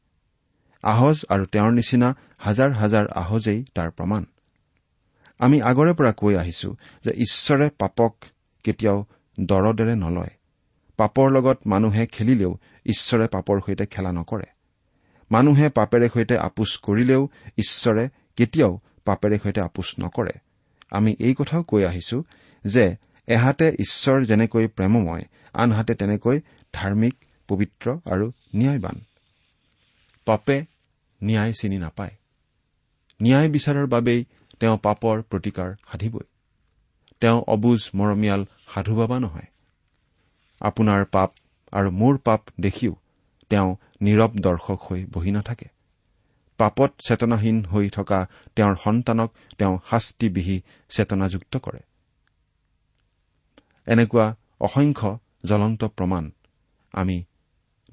আহজ 0.83 1.25
আৰু 1.29 1.45
তেওঁৰ 1.45 1.71
নিচিনা 1.71 2.15
হাজাৰ 2.37 2.71
হাজাৰ 2.71 3.07
আহজেই 3.07 3.65
তাৰ 3.75 3.91
প্ৰমাণ। 3.91 4.25
আমি 5.39 5.61
আগৰে 5.61 5.93
পৰা 5.93 6.11
কৈ 6.11 6.35
আহিছো 6.35 6.75
যে 7.05 7.11
ঈশ্বৰে 7.11 7.69
পাপক 7.79 8.15
কেতিয়াও 8.63 9.05
দৰদেৰে 9.39 9.95
নলয়। 9.95 10.29
পাপৰ 10.97 11.31
লগত 11.31 11.57
মানুহে 11.65 12.07
খেলিলেও 12.07 12.57
ঈশ্বৰে 12.85 13.27
পাপৰ 13.27 13.61
সৈতে 13.65 13.85
খেলা 13.85 14.11
নকৰে। 14.11 14.45
মানুহে 15.31 15.69
পাপেৰে 15.69 16.09
সৈতে 16.09 16.37
আপোচ 16.37 16.77
কৰিলেও 16.77 17.27
ঈশ্বৰে 17.57 18.09
কেতিয়াও 18.35 18.79
পাপেৰে 19.05 19.37
সৈতে 19.37 19.61
আপোচ 19.61 19.95
নকৰে। 19.99 20.31
আমি 20.91 21.15
এই 21.19 21.33
কথাও 21.33 21.63
কৈ 21.63 21.83
আহিছো 21.83 22.23
যে 22.65 22.95
এহাতে 23.27 23.69
ঈশ্বৰ 23.79 24.25
যেনেকৈ 24.25 24.67
প্ৰেমময় 24.67 25.23
আনহাতে 25.53 25.95
তেনেকৈ 25.95 26.39
ধাৰ্মিক 26.73 27.15
পবিত্ৰ 27.47 27.97
আৰু 28.11 28.31
ন্যায়বান। 28.55 29.01
পাপে 30.25 30.65
ন্যায় 31.24 31.53
চিনি 31.62 31.77
নাপায়। 31.77 32.15
ন্যায় 33.22 33.50
বিচাৰৰ 33.50 33.88
বাবেই 33.88 34.25
তেওঁ 34.60 34.77
পাপৰ 34.77 35.22
প্ৰতিকাৰ 35.22 35.70
সাধিবই। 35.92 36.25
তেওঁ 37.22 37.44
অবুজ 37.48 37.89
মৰমীয়াল 37.96 38.46
সাধু 38.74 38.96
বাবা 38.96 39.20
নহয়। 39.20 39.48
আপোনাৰ 40.62 41.06
পাপ 41.06 41.32
আৰু 41.72 41.92
মোৰ 41.92 42.18
পাপ 42.18 42.42
দেখিও 42.60 42.96
তেওঁ 43.50 43.75
নীৰৱ 44.01 44.32
দৰ্শক 44.42 44.80
হৈ 44.80 45.06
বহি 45.06 45.32
নাথাকে। 45.32 45.65
পাপত 46.58 46.92
চেতনাহীন 47.08 47.65
হৈ 47.65 47.89
থকা 47.89 48.27
তেওঁৰ 48.56 48.75
সন্তানক 48.75 49.34
তেওঁ 49.58 49.80
শাস্তিবিহি 49.89 50.62
চেতনাযুক্ত 50.89 51.58
কৰে। 51.58 51.82
এনেকুৱা 53.86 54.36
অসংখ্য 54.60 55.20
জ্বলন্ত 55.46 55.84
প্ৰমাণ 55.84 56.32
আমি 56.92 57.24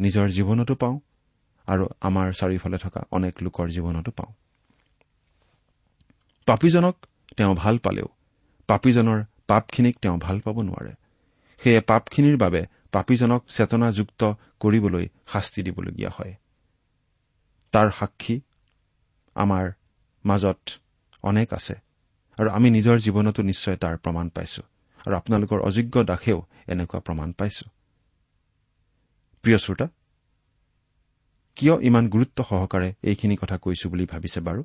নিজৰ 0.01 0.29
জীৱনতো 0.29 0.75
পাওঁ। 0.75 1.01
আৰু 1.67 1.85
আমাৰ 2.00 2.33
চাৰিওফালে 2.33 2.79
থকা 2.79 3.00
অনেক 3.11 3.35
লোকৰ 3.43 3.69
জীৱনতো 3.69 4.11
পাওঁ। 4.11 4.33
পাপীজনক 6.47 6.97
তেওঁ 7.37 7.55
ভাল 7.55 7.79
পালেও 7.79 8.09
পাপীজনৰ 8.69 9.25
পাপখিনিক 9.47 9.97
তেওঁ 10.02 10.19
ভাল 10.19 10.40
পাব 10.40 10.57
নোৱাৰে। 10.62 10.93
সেয়ে 11.61 11.81
পাপখিনিৰ 11.81 12.37
বাবে 12.37 12.67
পাপীজনক 12.93 13.43
চেতনাযুক্ত 13.49 14.35
কৰিবলৈ 14.61 15.09
শাস্তি 15.33 15.62
দিবলগীয়া 15.62 16.11
হয়। 16.11 16.35
তাৰ 17.73 17.90
সাক্ষী 17.90 18.40
আমাৰ 19.35 19.71
মাজত 20.25 20.61
অনেক 21.23 21.52
আছে 21.52 21.75
আৰু 22.38 22.50
আমি 22.50 22.71
নিজৰ 22.71 22.97
জীৱনতো 22.99 23.43
নিশ্চয় 23.43 23.76
তাৰ 23.76 23.97
প্ৰমাণ 23.97 24.29
পাইছো 24.29 24.62
আৰু 25.07 25.14
আপোনালোকৰ 25.17 25.59
অযোগ্য 25.61 26.05
দাসেও 26.05 26.38
এনেকুৱা 26.69 27.00
প্ৰমাণ 27.00 27.33
পাইছো। 27.33 27.64
প্ৰিয় 29.45 29.59
শ্ৰোতা 29.59 29.87
কিয় 31.61 31.75
ইমান 31.83 32.09
গুৰুত্ব 32.09 32.45
সহকাৰে 32.45 32.95
এইখিনি 33.02 33.37
কথা 33.37 33.57
কৈছো 33.59 33.90
বুলি 33.90 34.05
ভাবিছে 34.07 34.40
বাৰু? 34.40 34.64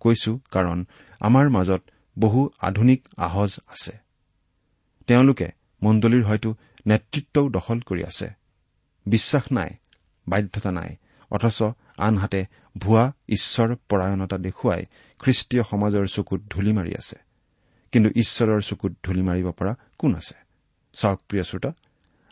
কৈছো 0.00 0.40
কাৰণ 0.50 0.84
আমাৰ 1.20 1.48
মাজত 1.50 1.82
বহু 2.18 2.50
আধুনিক 2.60 3.08
আহজ 3.16 3.60
আছে। 3.66 3.92
তেওঁলোকে 5.06 5.48
মণ্ডলীৰ 5.82 6.24
হয়তো 6.24 6.54
নেতৃত্বও 6.86 7.48
দখল 7.48 7.80
কৰি 7.80 8.04
আছে। 8.04 8.28
বিশ্বাস 9.06 9.44
নাই 9.52 9.70
বাধ্যতা 10.28 10.72
নাই 10.72 10.96
অথচ 11.30 11.62
আনহাতে 11.98 12.46
ভুৱা 12.78 13.12
ঈশ্বৰ 13.28 13.76
পৰায়ণতা 13.88 14.38
দেখুৱাই 14.38 14.82
খ্ৰীষ্টীয় 15.18 15.62
সমাজৰ 15.62 16.06
চকুত 16.06 16.40
ধূলি 16.50 16.72
মাৰি 16.72 16.92
আছে। 16.94 17.16
কিন্তু 17.92 18.10
ঈশ্বৰৰ 18.16 18.60
চকুত 18.60 18.92
ধূলি 19.04 19.22
মাৰিব 19.22 19.50
পৰা 19.50 19.76
কোন 19.98 20.14
আছে? 20.14 20.34
চাওক 20.94 21.20
প্ৰিয় 21.28 21.44
শ্ৰোতা 21.44 21.72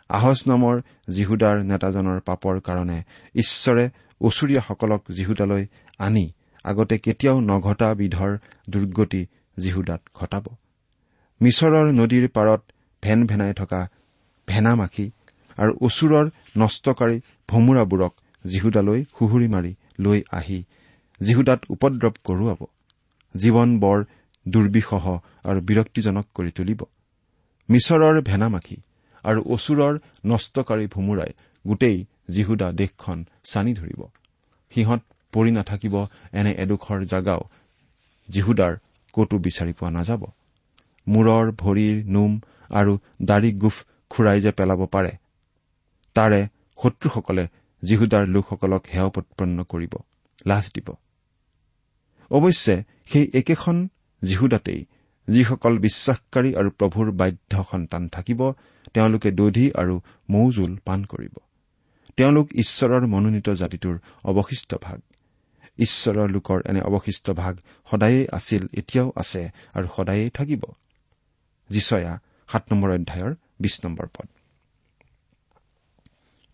আহজ 0.09 0.43
নামৰ 0.47 0.81
জিহুদাৰ 1.09 1.63
নেতাজনৰ 1.63 2.19
পাপৰ 2.19 2.59
কাৰণে 2.59 3.03
ঈশ্বৰে 3.35 3.89
ওচৰীয়াসকলক 4.23 5.01
জিহুদালৈ 5.11 5.63
আনি 5.99 6.25
আগতে 6.65 6.95
কেতিয়াও 6.97 7.37
নঘটা 7.41 7.89
বিধৰ 7.99 8.31
দুৰ্গতি 8.69 9.21
জিহুদাত 9.57 10.01
ঘটাব। 10.15 10.45
মিছৰৰ 11.41 11.87
নদীৰ 11.99 12.25
পাৰত 12.27 12.61
ভেন 13.03 13.19
ভেনাই 13.27 13.53
থকা 13.53 13.81
ভেনা 14.47 14.73
মাখি 14.75 15.05
আৰু 15.57 15.71
ওচৰৰ 15.81 16.25
নষ্টকাৰী 16.57 17.17
ভোমোৰাবোৰক 17.49 18.13
জিহুদালৈ 18.45 18.99
সুহুৰি 19.17 19.47
মাৰি 19.47 19.71
লৈ 19.99 20.19
আহি 20.31 20.59
জিহুদাত 21.21 21.59
উপদ্ৰৱ 21.69 22.15
কৰোৱাব। 22.23 22.61
জীৱন 23.35 23.69
বৰ 23.79 23.99
দুৰ্বিষহ 24.45 25.05
আৰু 25.45 25.59
বিৰক্তিজনক 25.61 26.25
কৰি 26.35 26.51
তুলিব। 26.51 26.81
মিছৰৰ 27.69 28.15
ভেনামাখি 28.21 28.77
আৰু 29.23 29.39
অচুৰৰ 29.55 29.93
নষ্টকাৰী 30.25 30.85
ভোমোৰাই 30.87 31.31
গোটেই 31.65 31.97
জিহুদা 32.29 32.67
দেশখন 32.71 33.19
চানি 33.43 33.73
ধৰিব। 33.73 34.01
সিহঁত 34.71 35.01
পৰি 35.33 35.51
নাথাকিব 35.51 35.95
এনে 36.33 36.51
এডোখৰ 36.63 36.99
জাগাও 37.05 37.41
জিহুদাৰ 38.29 38.73
কতো 39.13 39.35
বিচাৰি 39.37 39.73
পোৱা 39.73 39.91
নাযাব। 39.91 40.23
মূৰৰ 41.07 41.45
ভৰিৰ 41.61 41.95
নোম 42.05 42.31
আৰু 42.69 42.93
দাড়ি 43.21 43.49
গোফ 43.53 43.77
খুৰাই 44.09 44.39
যে 44.41 44.51
পেলাব 44.51 44.81
পাৰে 44.85 45.13
তাৰে 46.15 46.39
শত্ৰুসকলে 46.79 47.43
জিহুদাৰ 47.83 48.23
লোকসকলক 48.27 48.83
হেয় 48.93 49.09
প্ৰৎপন্ন 49.09 49.57
কৰিব 49.63 49.93
লাজ 50.45 50.65
দিব। 50.75 50.87
অৱশ্যে 52.31 52.75
সেই 53.05 53.25
একেখন 53.33 53.77
জিহুদাতেই 54.21 54.81
যিসকল 55.27 55.73
বিশ্বাসকাৰী 55.77 56.49
আৰু 56.55 56.69
প্ৰভুৰ 56.69 57.07
বাধ্য 57.11 57.53
সন্তান 57.71 58.03
থাকিব 58.07 58.41
তেওঁলোকে 58.93 59.29
দধি 59.31 59.65
আৰু 59.71 59.95
মৌজোল 60.29 60.71
পান 60.85 60.99
কৰিব। 61.03 61.35
তেওঁলোক 62.17 62.47
ঈশ্বৰৰ 62.53 63.03
মনোনীত 63.07 63.49
জাতিটোৰ 63.49 63.95
অৱশিষ্ট 64.23 64.75
ভাগ। 64.81 64.99
ঈশ্বৰৰ 65.77 66.29
লোকৰ 66.29 66.61
এনে 66.65 66.81
অৱশিষ্ট 66.81 67.31
ভাগ 67.31 67.57
সদায়েই 67.91 68.27
আছিল 68.31 68.67
এতিয়াও 68.73 69.11
আছে 69.15 69.49
আৰু 69.73 69.87
সদায়েই 69.95 70.29
থাকিব। 70.29 70.63
যিচয়া 71.69 72.19
সাত 72.47 72.63
নম্বৰ 72.71 72.89
অধ্যায়ৰ 72.91 73.35
বিশ 73.59 73.85
নম্বৰ 73.85 74.07
পদ। 74.07 74.27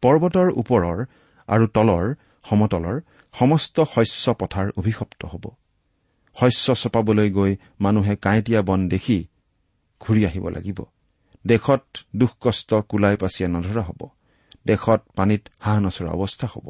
পৰ্বতৰ 0.01 0.47
ওপৰৰ 0.55 1.05
আৰু 1.47 1.67
তলৰ 1.67 2.13
সমতলৰ 2.43 3.01
সমস্ত 3.33 3.83
শস্য 3.83 4.33
পথাৰ 4.33 4.67
অভিশপ্ত 4.77 5.25
হ'ব। 5.25 5.45
শস্য 6.39 6.75
চপাবলৈ 6.75 7.31
গৈ 7.31 7.55
মানুহে 7.79 8.15
কাঁইটীয়া 8.15 8.61
বন 8.61 8.87
দেখি 8.87 9.27
ঘূৰি 9.99 10.25
আহিব 10.25 10.49
লাগিব। 10.49 10.79
দেশত 11.47 11.85
দুখ 12.15 12.31
কষ্ট 12.41 12.73
কোলাই 12.73 13.15
পাচিয়া 13.15 13.49
নধৰা 13.49 13.81
হ'ব। 13.81 14.07
দেশত 14.65 14.99
পানীত 15.15 15.41
হাঁহ 15.59 15.79
নচৰা 15.79 16.09
অৱস্থা 16.09 16.47
হ'ব। 16.53 16.67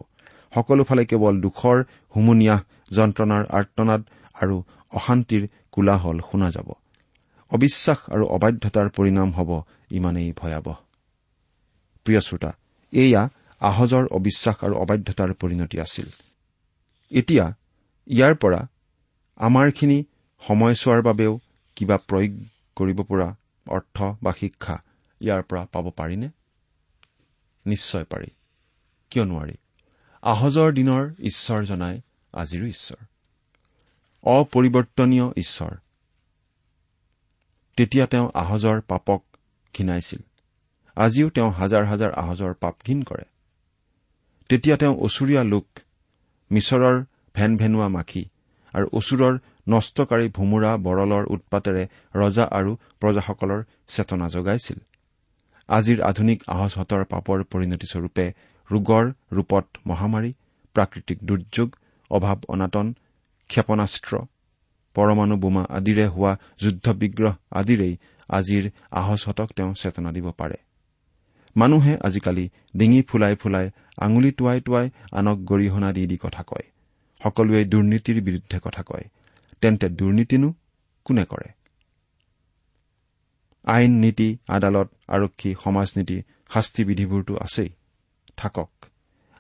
সকলোফালে 0.56 1.06
কেৱল 1.06 1.36
দুখৰ 1.42 1.78
হুমুনিয়াহ 2.16 2.60
যন্ত্ৰণাৰ 2.92 3.44
আৰ্তনাদ 3.50 4.02
আৰু 4.34 4.64
অশান্তিৰ 4.92 5.44
কোলাহল 5.72 6.20
শুনা 6.32 6.50
যাব। 6.52 6.70
অবিশ্বাস 7.52 8.00
আৰু 8.10 8.26
অবাধ্যতাৰ 8.26 8.90
পৰিণাম 8.90 9.30
হ'ব 9.32 9.62
ইমানেই 9.92 10.32
ভয়াৱহ। 10.32 10.76
প্ৰিয় 12.06 12.22
শ্ৰোতা 12.22 12.52
এয়া 12.94 13.30
আহজৰ 13.60 14.06
অবিশ্বাস 14.08 14.56
আৰু 14.64 14.76
অবাধ্যতাৰ 14.76 15.34
পৰিণতি 15.34 15.78
আছিল। 15.80 16.08
এতিয়া 17.12 17.46
ইয়াৰ 18.08 18.36
পৰা 18.36 18.68
আমাৰখিনি 19.38 20.04
সময়ছোৱাৰ 20.48 21.02
বাবেও 21.02 21.40
কিবা 21.76 21.98
প্ৰয়োগ 21.98 22.34
কৰিব 22.76 23.04
পৰা 23.04 23.36
অৰ্থ 23.68 23.98
বা 24.24 24.32
শিক্ষা 24.34 24.76
ইয়াৰ 25.22 25.44
পৰা 25.44 25.66
পাব 25.66 25.90
পাৰিনে? 25.90 26.30
নিশ্চয় 27.66 28.04
পাৰি। 28.04 28.28
কিয় 29.10 29.26
নোৱাৰি? 29.26 29.58
আহজৰ 30.22 30.72
দিনৰ 30.72 31.14
ঈশ্বৰ 31.20 31.66
জনাই 31.66 32.02
আজিৰো 32.34 32.66
ঈশ্বৰ। 32.66 33.06
অপৰিৱৰ্তনীয় 34.24 35.32
ঈশ্বৰ। 35.38 35.78
তেতিয়া 37.78 38.06
তেওঁ 38.06 38.32
আহজৰ 38.34 38.82
পাপক 38.82 39.24
ঘীনাইছিল 39.78 40.20
আজিও 40.96 41.30
তেওঁ 41.30 41.52
হাজাৰ 41.52 41.86
হাজাৰ 41.86 42.12
আহজৰ 42.12 42.54
পাপ 42.54 42.76
ঘীন 42.88 43.04
কৰে। 43.04 43.24
তেতিয়া 44.50 44.78
তেওঁ 44.78 44.96
ওচৰীয়া 45.00 45.44
লোক 45.44 45.68
মিছৰৰ 46.52 47.06
ভেন 47.36 47.58
ভেনুৱা 47.58 47.88
মাখি 47.88 48.26
আৰু 48.74 48.90
ওচৰৰ 48.94 49.40
নষ্টকাৰী 49.68 50.30
ভোমোৰা 50.30 50.78
বৰলৰ 50.78 51.26
উৎপাতেৰে 51.26 51.88
ৰজা 52.16 52.44
আৰু 52.52 52.78
প্ৰজাসকলৰ 53.00 53.64
চেতনা 53.88 54.30
জগাইছিল। 54.30 54.80
আজিৰ 55.70 56.02
আধুনিক 56.02 56.40
আহজহঁতৰ 56.48 57.04
পাপৰ 57.06 57.44
পৰিণতিস্বৰূপে 57.44 58.26
ৰোগৰ 58.70 59.06
ৰূপত 59.34 59.66
মহামাৰী 59.86 60.32
প্ৰাকৃতিক 60.76 61.18
দুৰ্যোগ 61.24 61.70
অভাৱ 62.12 62.38
অনাটন 62.48 62.88
ক্ষেপণাস্ত্ৰ 63.50 64.14
পৰমাণু 64.96 65.36
বোমা 65.38 65.64
আদিৰে 65.70 66.06
হোৱা 66.06 66.32
যুদ্ধ 66.60 66.86
বিগ্ৰহ 66.94 67.34
আদিৰেই 67.52 67.94
আজিৰ 68.30 68.64
আহজহঁতক 68.92 69.50
তেওঁ 69.56 69.74
চেতনা 69.74 70.12
দিব 70.12 70.28
পাৰে। 70.32 70.58
মানুহে 71.56 71.94
আজিকালি 72.02 72.46
ডিঙি 72.76 73.02
ফুলাই 73.02 73.36
ফুলাই 73.36 73.68
আঙুলি 73.98 74.32
টোৱাই 74.32 74.60
টোৱাই 74.62 74.88
আনক 75.12 75.38
গৰিহণা 75.46 75.90
দি 75.94 76.04
দি 76.06 76.18
কথা 76.18 76.44
কয়। 76.44 76.66
সকলোৱে 77.22 77.62
দুৰ্নীতিৰ 77.66 78.20
বিৰুদ্ধে 78.22 78.58
কথা 78.60 78.82
কয়। 78.84 79.06
তেন্তে 79.62 79.88
দুৰ্নীতিনো 79.90 80.50
কোনে 81.06 81.26
কৰে? 81.26 81.50
আইন 83.66 83.92
নীতি 84.00 84.38
আদালত 84.48 84.88
আৰক্ষী 85.08 85.56
সমাজনীতি 85.64 86.18
শাস্তিবিধিবোৰতো 86.54 87.34
আছেই। 87.38 87.70
থাকক। 88.38 88.70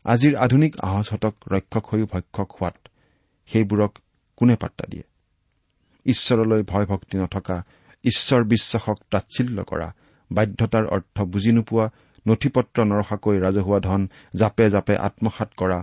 আজিৰ 0.06 0.34
আধুনিক 0.36 0.74
আহজহঁতক 0.80 1.36
ৰক্ষক 1.48 1.86
হৈও 1.86 2.06
ভক্ষক 2.06 2.50
হোৱাত 2.52 2.78
সেইবোৰক 3.50 3.92
কোনে 4.38 4.56
পাত্তা 4.56 4.86
দিয়ে? 4.90 5.04
ঈশ্বৰলৈ 6.06 6.62
ভয় 6.64 6.86
ভক্তি 6.86 7.18
নথকা 7.18 7.64
ঈশ্বৰ 8.06 8.44
বিশ্বাসক 8.44 8.98
তাচ্ছিল্য 9.12 9.64
কৰা 9.64 9.88
বাধ্যতাৰ 10.32 10.86
অৰ্থ 10.86 11.22
বুজি 11.22 11.52
নোপোৱা 11.52 11.86
নথি 12.28 12.50
পত্ৰ 12.50 12.78
নৰখাকৈ 12.84 13.38
ৰাজহুৱা 13.40 13.80
ধন 13.80 14.02
জাপে 14.36 14.70
জাপে 14.70 14.96
আত্মসাত 14.98 15.50
কৰা 15.58 15.80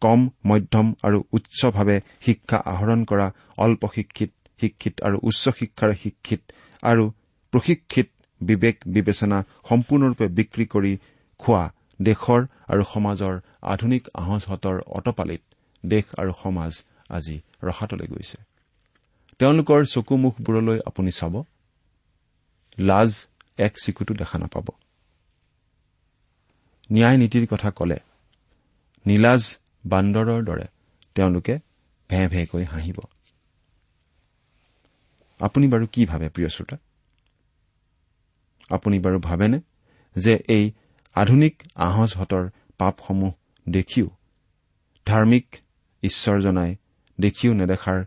কম 0.00 0.20
মধ্যম 0.46 0.94
আৰু 1.02 1.18
উচ্চভাৱে 1.32 2.00
শিক্ষা 2.20 2.56
আহৰণ 2.56 3.04
কৰা 3.04 3.26
অল্প 3.58 3.82
শিক্ষিত 3.94 4.30
শিক্ষিত 4.60 4.94
আৰু 5.02 5.16
উচ্চ 5.22 5.48
শিক্ষাৰে 5.48 5.94
শিক্ষিত 6.02 6.42
আৰু 6.84 7.04
প্ৰশিক্ষিত 7.52 8.08
বিবেক 8.40 8.76
বিবেচনা 8.86 9.38
সম্পূৰ্ণৰূপে 9.68 10.26
বিক্ৰী 10.28 10.66
কৰি 10.66 10.92
খোৱা 11.40 11.64
দেশৰ 12.00 12.40
আৰু 12.68 12.82
সমাজৰ 12.84 13.34
আধুনিক 13.72 14.02
আহজহঁতৰ 14.14 14.76
অটপালিত 14.98 15.42
দেশ 15.84 16.04
আৰু 16.18 16.32
সমাজ 16.42 16.72
আজি 17.10 17.36
ৰসাতলৈ 17.62 18.06
গৈছে। 18.06 18.38
তেওঁলোকৰ 19.40 19.80
চকুমুখবোৰলৈ 19.84 20.78
আপুনি 20.86 21.10
চাব। 21.10 21.34
লাজ 22.78 23.10
এক 23.58 23.72
চিকুটো 23.78 24.12
দেখা 24.14 24.36
নাপাব। 24.38 24.66
ন্যায় 26.92 27.16
নীতিৰ 27.16 27.44
কথা 27.50 27.70
কলে 27.70 27.98
নীলাজ 29.06 29.42
বান্দৰৰ 29.86 30.40
দৰে 30.44 30.66
তেওঁলোকে 31.14 31.54
ভেঁ 32.10 32.26
ভেঁকৈ 32.28 32.64
হাঁহিব। 32.64 32.98
আপুনি 35.38 35.68
বাৰু 35.68 35.86
কি 35.92 36.06
ভাবে 36.06 36.28
প্ৰিয় 36.28 36.48
শ্ৰোতা? 36.48 36.76
আপুনি 38.70 39.00
বাৰু 39.00 39.18
ভাবেনে 39.18 39.60
যে 40.16 40.34
এই 40.48 40.72
আধুনিক 41.14 41.62
আহজহঁতৰ 41.74 42.50
পাপসমূহ 42.78 43.32
দেখিও 43.68 44.10
ধাৰ্মিক 45.06 45.56
ঈশ্বৰ 46.02 46.40
জনাই 46.40 46.76
দেখিও 47.20 47.54
নেদেখাৰ 47.54 48.04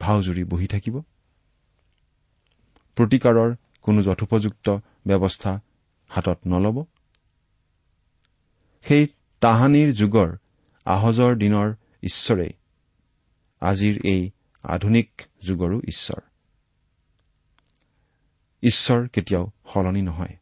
ভাওজুৰি 0.00 0.44
বহি 0.44 0.66
থাকিব? 0.66 1.02
প্ৰতিকাৰৰ 2.96 3.56
কোনো 3.82 4.02
যথোপযুক্ত 4.02 4.78
ব্যৱস্থা 5.06 5.60
হাতত 6.08 6.38
নলব? 6.46 6.86
সেই 8.82 9.06
তাহানিৰ 9.40 9.92
যুগৰ 9.92 10.36
আহজৰ 10.86 11.36
দিনৰ 11.36 11.74
ঈশ্বৰেই 12.02 12.52
আজিৰ 13.60 14.00
এই 14.04 14.30
আধুনিক 14.62 15.22
যুগৰো 15.42 15.80
ঈশ্বৰ। 15.80 16.31
ঈশ্বৰ 18.62 19.08
কেতিয়াও 19.08 19.50
সলনি 19.72 20.02
নহয়। 20.02 20.36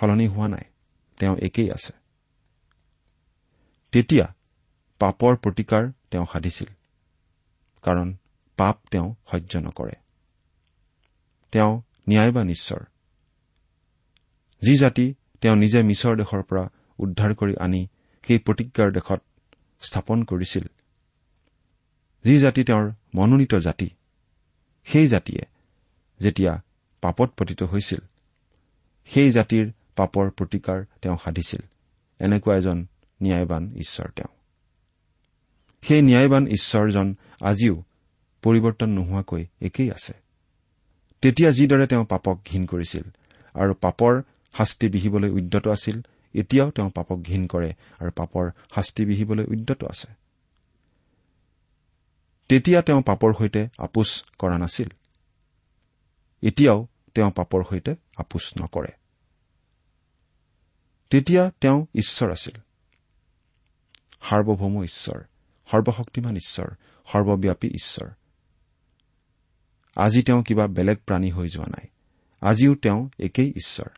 সলনি 0.00 0.26
হোৱা 0.26 0.48
নাই। 0.48 0.64
তেওঁ 1.18 1.36
একেই 1.36 1.70
আছে। 1.70 1.92
তেতিয়া 3.92 4.34
পাপৰ 4.98 5.36
প্ৰতিকাৰ 5.36 5.92
তেওঁ 6.10 6.26
সাধিছিল 6.32 6.66
কাৰণ 7.82 8.14
পাপ 8.56 8.78
তেওঁ 8.90 9.14
সহ্য 9.30 9.56
নকৰে। 9.56 9.92
তেওঁ 11.52 11.82
ন্যায়বান 12.08 12.48
ঈশ্বৰ। 12.48 12.84
যি 14.62 14.76
জাতি 14.76 15.14
তেওঁ 15.40 15.56
নিজে 15.56 15.82
মিছৰ 15.82 16.16
দেশৰ 16.16 16.42
পৰা 16.42 16.68
উদ্ধাৰ 16.98 17.34
কৰি 17.34 17.56
আনি 17.56 17.88
সেই 18.26 18.38
প্ৰতিজ্ঞাৰ 18.38 18.92
দেশত 18.92 19.22
স্থাপন 19.80 20.24
কৰিছিল 20.24 20.66
যি 22.24 22.38
জাতি 22.38 22.64
তেওঁৰ 22.64 22.92
মনোনীত 23.14 23.54
জাতি 23.54 23.90
সেই 24.84 25.08
জাতিয়ে 25.08 25.42
যেতিয়া 26.18 26.62
পাপত 27.00 27.32
পতিত 27.38 27.62
হৈছিল। 27.62 27.98
সেই 29.06 29.30
জাতিৰ 29.30 29.72
পাপৰ 29.96 30.30
প্ৰতিকাৰ 30.30 30.84
তেওঁ 31.02 31.18
সাধিছিল। 31.24 31.60
এনেকুৱা 32.20 32.56
এজন 32.56 32.86
ন্যায়বান 33.22 33.76
ঈশ্বৰ 33.76 34.08
তেওঁ। 34.10 34.32
সেই 35.82 36.02
ন্যায়বান 36.02 36.46
ঈশ্বৰজন 36.46 37.14
আজিও 37.42 37.84
পৰিৱৰ্তন 38.42 38.90
নোহোৱাকৈ 38.90 39.46
একেই 39.60 39.90
আছে। 39.90 40.12
তেতিয়া 41.22 41.50
যিদৰে 41.50 41.86
তেওঁ 41.86 42.04
পাপক 42.04 42.40
ঘীন 42.46 42.66
কৰিছিল 42.66 43.02
আৰু 43.54 43.74
পাপৰ 43.74 44.22
শাস্তি 44.56 44.88
বিহিবলৈ 44.88 45.30
উদ্যত 45.30 45.68
আছিল 45.68 46.00
এতিয়াও 46.34 46.70
তেওঁ 46.70 46.90
পাপক 46.90 47.18
ঘীন 47.22 47.46
কৰে 47.46 47.72
আৰু 47.98 48.10
পাপৰ 48.16 48.50
শাস্তি 48.74 49.04
বিহিবলৈ 49.04 49.44
উদ্যত 49.44 49.84
আছে। 49.84 50.12
তেতিয়া 52.48 52.82
তেওঁ 52.82 53.02
পাপৰ 53.02 53.34
সৈতে 53.38 53.68
আপোচ 53.78 54.24
কৰা 54.38 54.58
নাছিল। 54.58 54.88
এতিয়াও 56.42 56.86
তেওঁ 57.14 57.30
পাপৰ 57.30 57.64
সৈতে 57.70 57.96
আপোচ 58.16 58.52
নকৰে। 58.62 58.92
তেতিয়া 61.10 61.50
তেওঁ 61.60 61.86
ঈশ্বৰ 61.94 62.32
আছিল। 62.32 62.54
সাৰ্বভৌম 64.20 64.84
ঈশ্বৰ 64.84 65.24
সৰ্বশক্তিমান 65.66 66.36
ঈশ্বৰ 66.36 66.74
সৰ্বব্যাপী 67.06 67.68
ঈশ্বৰ। 67.68 68.10
আজি 69.96 70.22
তেওঁ 70.22 70.42
কিবা 70.42 70.66
বেলেগ 70.66 70.98
প্ৰাণী 71.06 71.30
হৈ 71.30 71.48
যোৱা 71.48 71.64
নাই। 71.70 71.86
আজিও 72.40 72.74
তেওঁ 72.74 73.08
একেই 73.18 73.50
ঈশ্বৰ। 73.50 73.88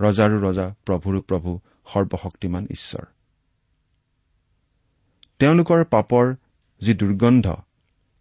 ৰজাৰো 0.00 0.40
ৰজা 0.40 0.74
প্ৰভুৰো 0.86 1.20
প্ৰভু 1.20 1.58
সৰ্বশক্তিমান 1.86 2.66
ঈশ্বৰ। 2.70 3.04
তেওঁলোকৰ 5.38 5.84
পাপৰ 5.84 6.34
যি 6.80 6.94
দুৰ্গন্ধ 6.94 7.56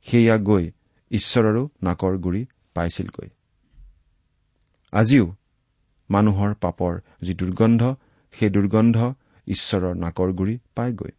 সেয়া 0.01 0.37
গৈ 0.37 0.71
ঈশ্বৰৰো 1.11 1.69
নাকৰ 1.83 2.17
গুৰি 2.17 2.45
পাইছিলগৈ। 2.73 3.29
আজিও 4.93 5.25
মানুহৰ 6.09 6.53
পাপৰ 6.55 6.93
যি 7.21 7.33
দুৰ্গন্ধ 7.33 7.81
সেই 8.33 8.49
দুৰ্গন্ধ 8.49 8.97
ঈশ্বৰৰ 9.47 9.93
নাকৰ 9.95 10.29
গুৰি 10.33 10.55
পায়গৈ 10.75 11.11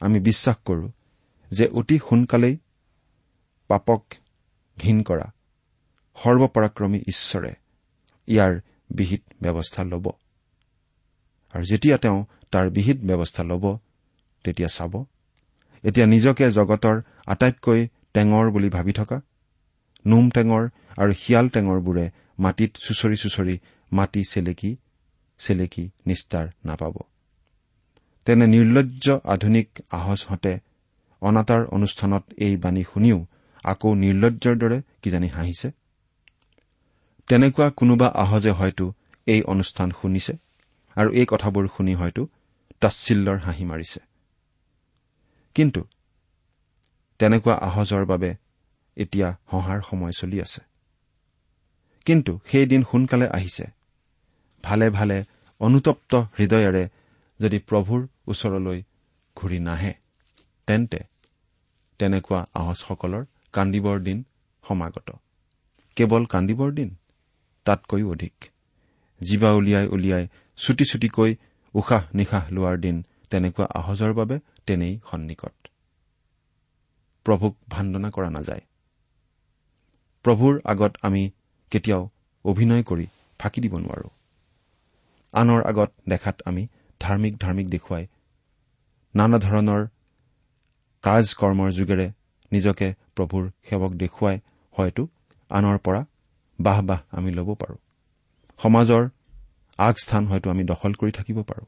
আমি 0.00 0.18
বিশ্বাস 0.20 0.56
কৰো 0.64 0.86
যে 1.52 1.64
অতি 1.74 1.96
সোনকালেই 1.98 2.54
পাপক 3.70 4.02
ঘীন 4.78 4.98
কৰা 5.02 5.26
সৰ্বপৰাক্ৰমী 6.16 6.98
ঈশ্বৰে 7.08 7.52
ইয়াৰ 8.28 8.52
বিহিত 8.90 9.22
ব্যৱস্থা 9.42 9.82
ল'ব। 9.84 10.06
আৰু 11.54 11.64
যেতিয়া 11.64 11.96
তেওঁ 11.98 12.18
তাৰ 12.52 12.66
বিহিত 12.70 12.98
ব্যৱস্থা 13.08 13.42
ল'ব 13.42 13.64
তেতিয়া 14.44 14.68
চাব 14.68 14.94
এতিয়া 15.84 16.06
নিজকে 16.06 16.46
জগতৰ 16.50 16.96
আটাইতকৈ 17.26 17.80
টেঙৰ 18.12 18.46
বুলি 18.50 18.68
ভাবি 18.68 18.92
থকা 18.92 19.18
নোম 20.04 20.24
টেঙৰ 20.30 20.62
আৰু 20.98 21.12
শিয়াল 21.12 21.46
টেঙৰবোৰে 21.48 22.06
মাটিত 22.38 22.70
চুচৰি 22.76 23.16
চুচৰি 23.16 23.56
মাটি 23.92 24.22
চেলেকি 24.24 24.70
চেলেকি 25.38 25.84
নিস্তাৰ 26.06 26.46
নাপাব। 26.64 26.94
তেনে 28.26 28.46
নিৰ্লজ্জ 28.46 29.04
আধুনিক 29.24 29.68
আহজহঁতে 29.90 30.52
অনাতাঁৰ 31.22 31.62
অনুষ্ঠানত 31.66 32.24
এই 32.36 32.56
বাণী 32.56 32.82
শুনিও 32.92 33.18
আকৌ 33.64 33.88
নিৰ্লজ্জৰ 33.94 34.54
দৰে 34.56 34.78
কিজানি 35.02 35.28
হাঁহিছে? 35.28 35.68
তেনেকুৱা 37.28 37.66
কোনোবা 37.70 38.08
আহজে 38.14 38.50
হয়তো 38.50 38.92
এই 39.26 39.42
অনুষ্ঠান 39.42 39.88
শুনিছে 40.02 40.34
আৰু 40.96 41.10
এই 41.10 41.26
কথাবোৰ 41.28 41.64
শুনি 41.76 41.94
হয়তো 41.94 42.22
তাচ্ছিল্যৰ 42.80 43.38
হাঁহি 43.38 43.64
মাৰিছে। 43.64 44.00
কিন্তু 45.54 45.80
তেনেকুৱা 47.18 47.54
আহজৰ 47.68 48.04
বাবে 48.04 48.30
এতিয়া 48.96 49.28
হহাৰ 49.52 49.80
সময় 49.90 50.12
চলি 50.12 50.40
আছে। 50.40 50.73
কিন্তু 52.04 52.32
সেই 52.44 52.66
দিন 52.66 52.82
সোনকালে 52.82 53.26
আহিছে। 53.28 53.64
ভালে 54.64 54.90
ভালে 54.90 55.24
অনুতপ্ত 55.60 56.14
হৃদয়েৰে 56.14 56.84
যদি 57.40 57.58
প্ৰভুৰ 57.58 58.00
ওচৰলৈ 58.26 58.82
ঘূৰি 59.36 59.58
নাহে 59.58 59.92
তেন্তে 60.66 61.00
তেনেকুৱা 61.98 62.40
আহজসকলৰ 62.54 63.24
কান্দিবৰ 63.52 63.98
দিন 64.00 64.18
সমাগত। 64.64 65.08
কেৱল 65.96 66.24
কান্দিবৰ 66.24 66.70
দিন 66.72 66.90
তাতকৈও 67.66 68.10
অধিক। 68.10 68.34
জীৱা 69.20 69.50
উলিয়াই 69.52 69.86
উলিয়াই 69.86 70.24
চুটি 70.56 70.84
চুটিকৈ 70.84 71.30
উশাহ 71.74 72.02
নিশাহ 72.14 72.44
লোৱাৰ 72.50 72.76
দিন 72.78 72.96
তেনেকুৱা 73.30 73.66
আহজৰ 73.74 74.12
বাবে 74.12 74.36
তেনেই 74.66 74.94
সন্নিকট। 75.10 75.54
প্ৰভুক 77.26 77.54
ভাণ্ডনা 77.68 78.10
কৰা 78.10 78.30
নাযায়। 78.30 78.60
প্ৰভুৰ 80.24 80.60
আগত 80.64 80.92
আমি 81.02 81.30
কেতিয়াও 81.70 82.02
অভিনয় 82.44 82.82
কৰি 82.82 83.06
ফাঁকি 83.40 83.60
দিব 83.60 83.74
নোৱাৰো। 83.78 84.08
আনৰ 85.34 85.60
আগত 85.66 85.90
দেখাত 86.08 86.36
আমি 86.44 86.62
ধাৰ্মিক 87.00 87.34
ধাৰ্মিক 87.38 87.66
দেখুৱাই 87.68 88.04
নানা 89.14 89.38
ধৰণৰ 89.38 89.82
কাজ 91.04 91.24
কৰ্মৰ 91.34 91.70
যোগেৰে 91.70 92.06
নিজকে 92.52 92.88
প্ৰভুৰ 93.16 93.44
সেৱক 93.68 93.92
দেখুৱাই 93.94 94.36
হয়তো 94.74 95.02
আনৰ 95.50 95.78
পৰা 95.78 96.00
বাহ 96.58 96.78
বাহ 96.82 97.00
আমি 97.10 97.30
ল'ব 97.30 97.48
পাৰো। 97.54 97.76
সমাজৰ 98.58 99.02
আগস্থান 99.78 100.26
হয়তো 100.26 100.50
আমি 100.50 100.64
দখল 100.64 100.92
কৰি 100.94 101.12
থাকিব 101.12 101.38
পাৰো। 101.42 101.64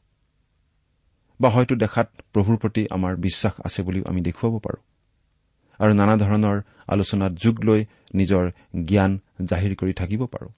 বা 1.40 1.48
হয়তো 1.50 1.74
দেখাত 1.74 2.08
প্ৰভুৰ 2.32 2.56
প্ৰতি 2.56 2.82
আমাৰ 2.90 3.12
বিশ্বাস 3.16 3.54
আছে 3.64 3.80
বুলিও 3.82 4.04
আমি 4.04 4.20
দেখুৱাব 4.20 4.54
পাৰো। 4.58 4.80
আৰু 5.80 5.92
নানা 5.92 6.16
ধৰণৰ 6.16 6.62
আলোচনাত 6.86 7.32
যোগ 7.32 7.64
লৈ 7.64 7.84
নিজৰ 8.14 8.50
জ্ঞান 8.84 9.20
জাহিৰ 9.44 9.76
কৰি 9.76 9.92
থাকিব 9.92 10.26
পাৰো। 10.26 10.48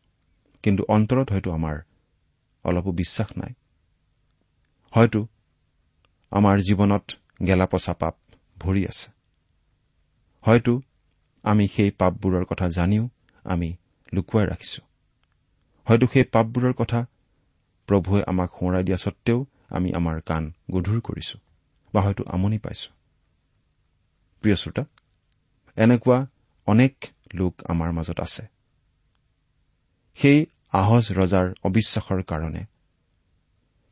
কিন্তু 0.62 0.82
অন্তৰত 0.88 1.32
হয়তো 1.32 1.50
আমাৰ 1.50 1.76
অলপো 2.64 2.92
বিশ্বাস 2.92 3.28
নাই। 3.36 3.52
হয়তো 4.90 5.26
আমাৰ 6.30 6.58
জীৱনত 6.58 7.04
গেলা 7.46 7.66
পচা 7.66 7.92
পাপ 7.92 8.14
ভৰি 8.58 8.84
আছে। 8.84 9.10
হয়তো 10.40 10.80
আমি 11.42 11.68
সেই 11.68 11.90
পাপবোৰৰ 11.90 12.44
কথা 12.44 12.68
জানিও 12.68 13.08
আমি 13.44 13.76
লুকুৱাই 14.14 14.46
ৰাখিছো। 14.46 14.82
হয়তো 15.86 16.06
সেই 16.06 16.24
পাপবোৰৰ 16.24 16.72
কথা 16.72 17.06
প্ৰভুৱে 17.88 18.22
আমাক 18.26 18.50
সোঁৱৰাই 18.58 18.82
দিয়া 18.84 18.96
সত্বেও 18.96 19.46
আমি 19.68 19.92
আমাৰ 19.92 20.20
কাণ 20.20 20.52
গধুৰ 20.70 21.00
কৰিছো 21.00 21.38
বা 21.94 22.00
হয়তো 22.02 22.24
আমনি 22.28 22.58
পাইছো। 22.58 22.90
প্ৰিয় 24.40 24.56
শ্ৰোতা 24.56 24.84
এনেকুৱা 25.78 26.26
অনেক 26.66 26.94
লোক 27.34 27.54
আমাৰ 27.68 27.92
মাজত 27.92 28.20
আছে। 28.20 28.42
সেই 30.18 30.46
আহজ 30.72 31.04
ৰজাৰ 31.12 31.46
অবিশ্বাসৰ 31.62 32.22
কাৰণে 32.22 32.62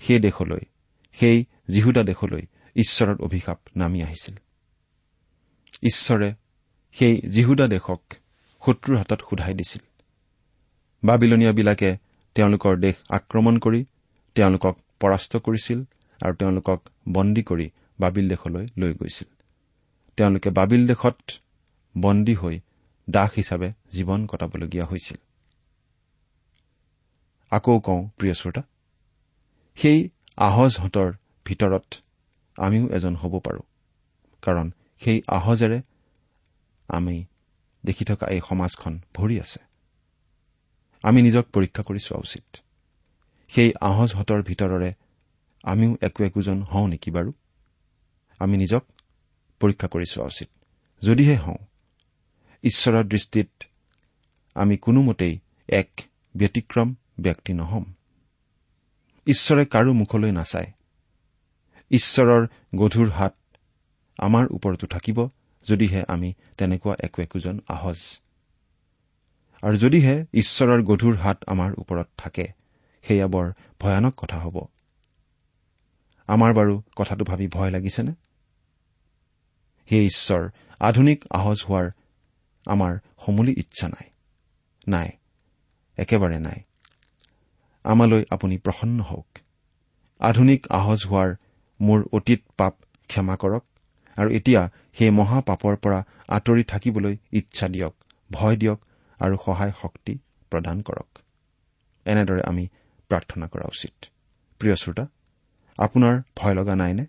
সেই 0.01 0.21
দেশলৈ 0.21 0.65
সেই 1.13 1.45
জিহুদা 1.71 2.03
দেশলৈ 2.03 2.43
ঈশ্বৰৰ 2.77 3.17
অভিশাপ 3.21 3.59
নামি 3.77 4.03
আহিছিল। 4.03 4.37
ঈশ্বৰে 5.83 6.35
সেই 6.93 7.15
জিহুদা 7.19 7.67
দেশক 7.67 8.01
শত্ৰুৰ 8.63 8.97
হাতত 8.99 9.21
সোধাই 9.31 9.55
দিছিল। 9.55 9.85
বাবিলনীয়াবিলাকে 11.03 11.91
তেওঁলোকৰ 12.35 12.77
দেশ 12.77 12.97
আক্ৰমণ 13.11 13.59
কৰি 13.59 13.81
তেওঁলোকক 14.35 14.75
পৰাস্ত 15.01 15.37
কৰিছিল 15.37 15.79
আৰু 16.21 16.35
তেওঁলোকক 16.35 16.81
বন্দী 17.09 17.43
কৰি 17.43 17.71
বাবিল 18.01 18.29
দেশলৈ 18.29 18.67
লৈ 18.79 18.93
গৈছিল। 18.95 19.29
তেওঁলোকে 20.17 20.51
বাবিল 20.51 20.87
দেশত 20.87 21.17
বন্দী 21.99 22.35
হৈ 22.35 22.61
দাস 23.11 23.31
হিচাপে 23.37 23.73
জীৱন 23.93 24.27
কটাবলগীয়া 24.27 24.85
হৈছিল। 24.85 25.17
আকৌ 27.51 27.81
কওঁ 27.81 28.09
প্ৰিয় 28.19 28.35
শ্ৰোতা 28.35 28.63
সেই 29.77 30.09
আহজহঁতৰ 30.37 31.13
ভিতৰত 31.45 31.95
আমিও 32.59 32.89
এজন 32.89 33.17
হ'ব 33.17 33.39
পাৰো। 33.39 33.63
কাৰণ 34.43 34.71
সেই 35.01 35.23
আহজেৰে 35.29 35.83
আমি 36.89 37.25
দেখি 37.85 38.05
থকা 38.05 38.27
এই 38.27 38.41
সমাজখন 38.49 39.01
ভৰি 39.15 39.41
আছে। 39.41 39.61
আমি 41.03 41.23
নিজক 41.23 41.45
পৰীক্ষা 41.53 41.83
কৰি 41.83 41.99
চোৱা 41.99 42.19
উচিত। 42.19 42.57
সেই 43.49 43.73
আহজহঁতৰ 43.81 44.43
ভিতৰৰে 44.43 44.95
আমিও 45.65 45.97
একো 46.01 46.25
একোজন 46.25 46.63
হওঁ 46.63 46.89
নেকি 46.89 47.11
বাৰু? 47.11 47.33
আমি 48.41 48.57
নিজক 48.57 48.83
পৰীক্ষা 49.61 49.89
কৰি 49.89 50.05
চোৱা 50.05 50.27
উচিত। 50.27 50.49
যদিহে 51.03 51.37
হওঁ 51.37 51.57
ঈশ্বৰৰ 52.67 53.05
দৃষ্টিত 53.05 53.49
আমি 54.55 54.77
কোনোমতেই 54.77 55.39
এক 55.69 55.91
ব্যতিক্ৰম 56.37 56.95
ব্যক্তি 57.21 57.53
নহ'ম। 57.53 57.85
ঈশ্বৰে 59.27 59.65
কাৰো 59.65 59.93
মুখলৈ 59.93 60.33
নাচায়। 60.33 60.73
ঈশ্বৰৰ 61.91 62.47
গধুৰ 62.77 63.11
হাত 63.11 63.35
আমাৰ 64.19 64.47
ওপৰতো 64.51 64.87
থাকিব 64.87 65.29
যদিহে 65.67 66.03
আমি 66.09 66.33
তেনেকুৱা 66.57 66.97
একো 67.01 67.23
একোজন 67.23 67.61
আহজ। 67.69 68.21
আৰু 69.63 69.77
যদিহে 69.77 70.27
ঈশ্বৰৰ 70.33 70.83
গধুৰ 70.83 71.17
হাত 71.17 71.45
আমাৰ 71.47 71.73
ওপৰত 71.79 72.09
থাকে 72.17 72.47
সেয়া 73.03 73.27
বৰ 73.27 73.53
ভয়ানক 73.81 74.15
কথা 74.15 74.39
হ'ব। 74.39 74.67
আমাৰ 76.27 76.55
বাৰু 76.55 76.83
কথাটো 76.97 77.25
ভাবি 77.25 77.49
ভয় 77.49 77.71
লাগিছেনে? 77.71 78.13
হে 79.93 80.05
ঈশ্বৰ 80.07 80.51
আধুনিক 80.81 81.25
আহজ 81.31 81.65
হোৱাৰ 81.69 81.91
আমাৰ 82.67 82.93
সমূলি 83.27 83.53
ইচ্ছা 83.53 83.89
নাই। 83.89 84.07
নাই 84.89 85.09
একেবাৰে 85.97 86.39
নাই। 86.39 86.61
আমালৈ 87.85 88.25
আপুনি 88.31 88.59
প্ৰসন্ন 88.59 89.01
হওক। 89.01 89.29
আধুনিক 90.21 90.67
আহজ 90.71 91.07
হোৱাৰ 91.07 91.35
মোৰ 91.81 92.09
অতীত 92.13 92.41
পাপ 92.57 92.75
ক্ষমা 93.09 93.37
কৰক 93.37 93.65
আৰু 94.17 94.31
এতিয়া 94.31 94.71
সেই 94.99 95.11
মহাপাপৰ 95.11 95.77
পৰা 95.77 96.05
আঁতৰি 96.29 96.65
থাকিবলৈ 96.65 97.17
ইচ্ছা 97.33 97.69
দিয়ক 97.69 97.95
ভয় 98.33 98.57
দিয়ক 98.57 98.81
আৰু 99.21 99.37
সহায় 99.47 99.73
শক্তি 99.83 100.19
প্ৰদান 100.51 100.83
কৰক। 100.83 101.19
এনেদৰে 102.05 102.43
আমি 102.47 102.69
প্ৰাৰ্থনা 103.09 103.47
কৰা 103.47 103.67
উচিত। 103.67 103.95
প্ৰিয় 104.59 104.77
শ্ৰোতা 104.77 105.05
আপোনাৰ 105.79 106.23
ভয় 106.37 106.55
লগা 106.55 106.75
নাইনে? 106.77 107.07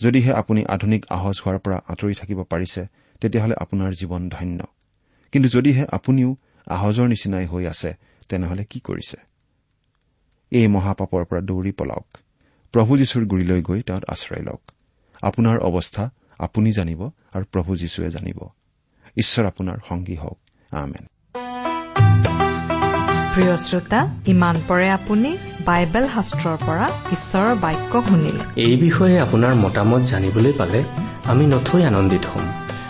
যদিহে 0.00 0.32
আপুনি 0.32 0.64
আধুনিক 0.64 1.06
আহজ 1.10 1.36
হোৱাৰ 1.46 1.58
পৰা 1.58 1.78
আঁতৰি 1.88 2.14
থাকিব 2.14 2.42
পাৰিছে 2.42 2.86
তেতিয়াহ'লে 3.20 3.54
আপোনাৰ 3.58 3.92
জীৱন 3.92 4.28
ধন্য। 4.28 4.64
কিন্তু 5.32 5.48
যদিহে 5.48 5.86
আপুনিও 5.92 6.36
আহজৰ 6.66 7.06
নিচিনাই 7.08 7.46
হৈ 7.46 7.66
আছে 7.66 7.96
তেনেহলে 8.28 8.64
কি 8.64 8.80
কৰিছে? 8.80 9.16
এই 10.50 10.66
মহাপাপৰ 10.66 11.24
পৰা 11.24 11.40
দৌৰি 11.40 11.72
পলাওক। 11.72 12.06
প্ৰভু 12.72 12.96
যীশুৰ 12.96 13.24
গুৰিলৈ 13.24 13.62
গৈ 13.62 13.80
তেওঁত 13.80 14.04
আশ্ৰয় 14.04 14.42
লওক। 14.42 14.60
আপোনাৰ 15.22 15.58
অৱস্থা 15.58 16.10
আপুনি 16.38 16.72
জানিব 16.72 17.10
আৰু 17.34 17.44
প্ৰভু 17.44 17.76
যীশুৱে 17.76 18.10
জানিব। 18.10 18.48
ঈশ্বৰ 19.16 19.46
আপোনাৰ 19.46 19.78
সংগী 19.88 20.16
হওক। 20.16 20.38
আমেন। 20.70 21.06
প্ৰিয় 23.34 23.56
শ্ৰোতা 23.56 24.20
ইমান 24.26 24.60
পৰে 24.68 24.90
আপুনি 24.90 25.38
বাইবেল 25.64 26.08
শাস্ত্ৰৰ 26.08 26.56
পৰা 26.56 26.90
ঈশ্বৰৰ 27.12 27.54
বাক্য 27.54 28.02
শুনিলে। 28.02 28.62
এই 28.62 28.76
বিষয়ে 28.76 29.20
আপোনাৰ 29.20 29.54
মতামত 29.54 30.02
জানিবলৈ 30.02 30.52
পালে 30.52 30.84
আমি 31.24 31.46
নথৈ 31.46 31.82
আনন্দিত 31.82 32.26
হ'ম। 32.26 32.63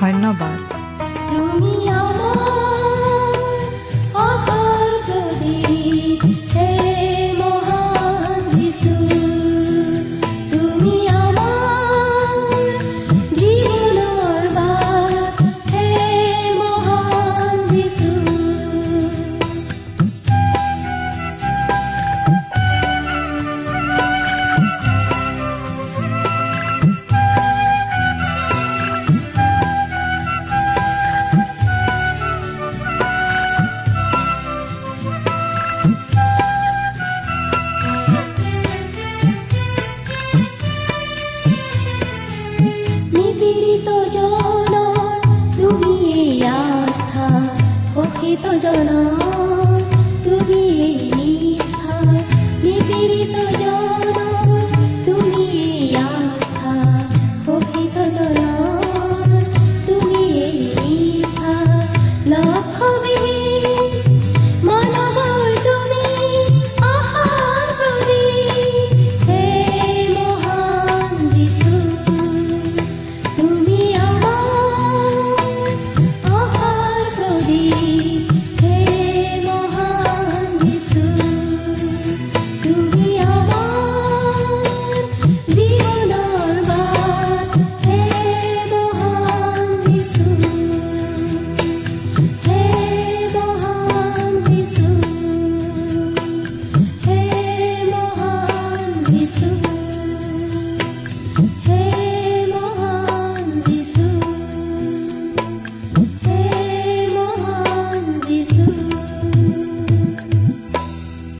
ধন্যবাদ। 0.00 0.58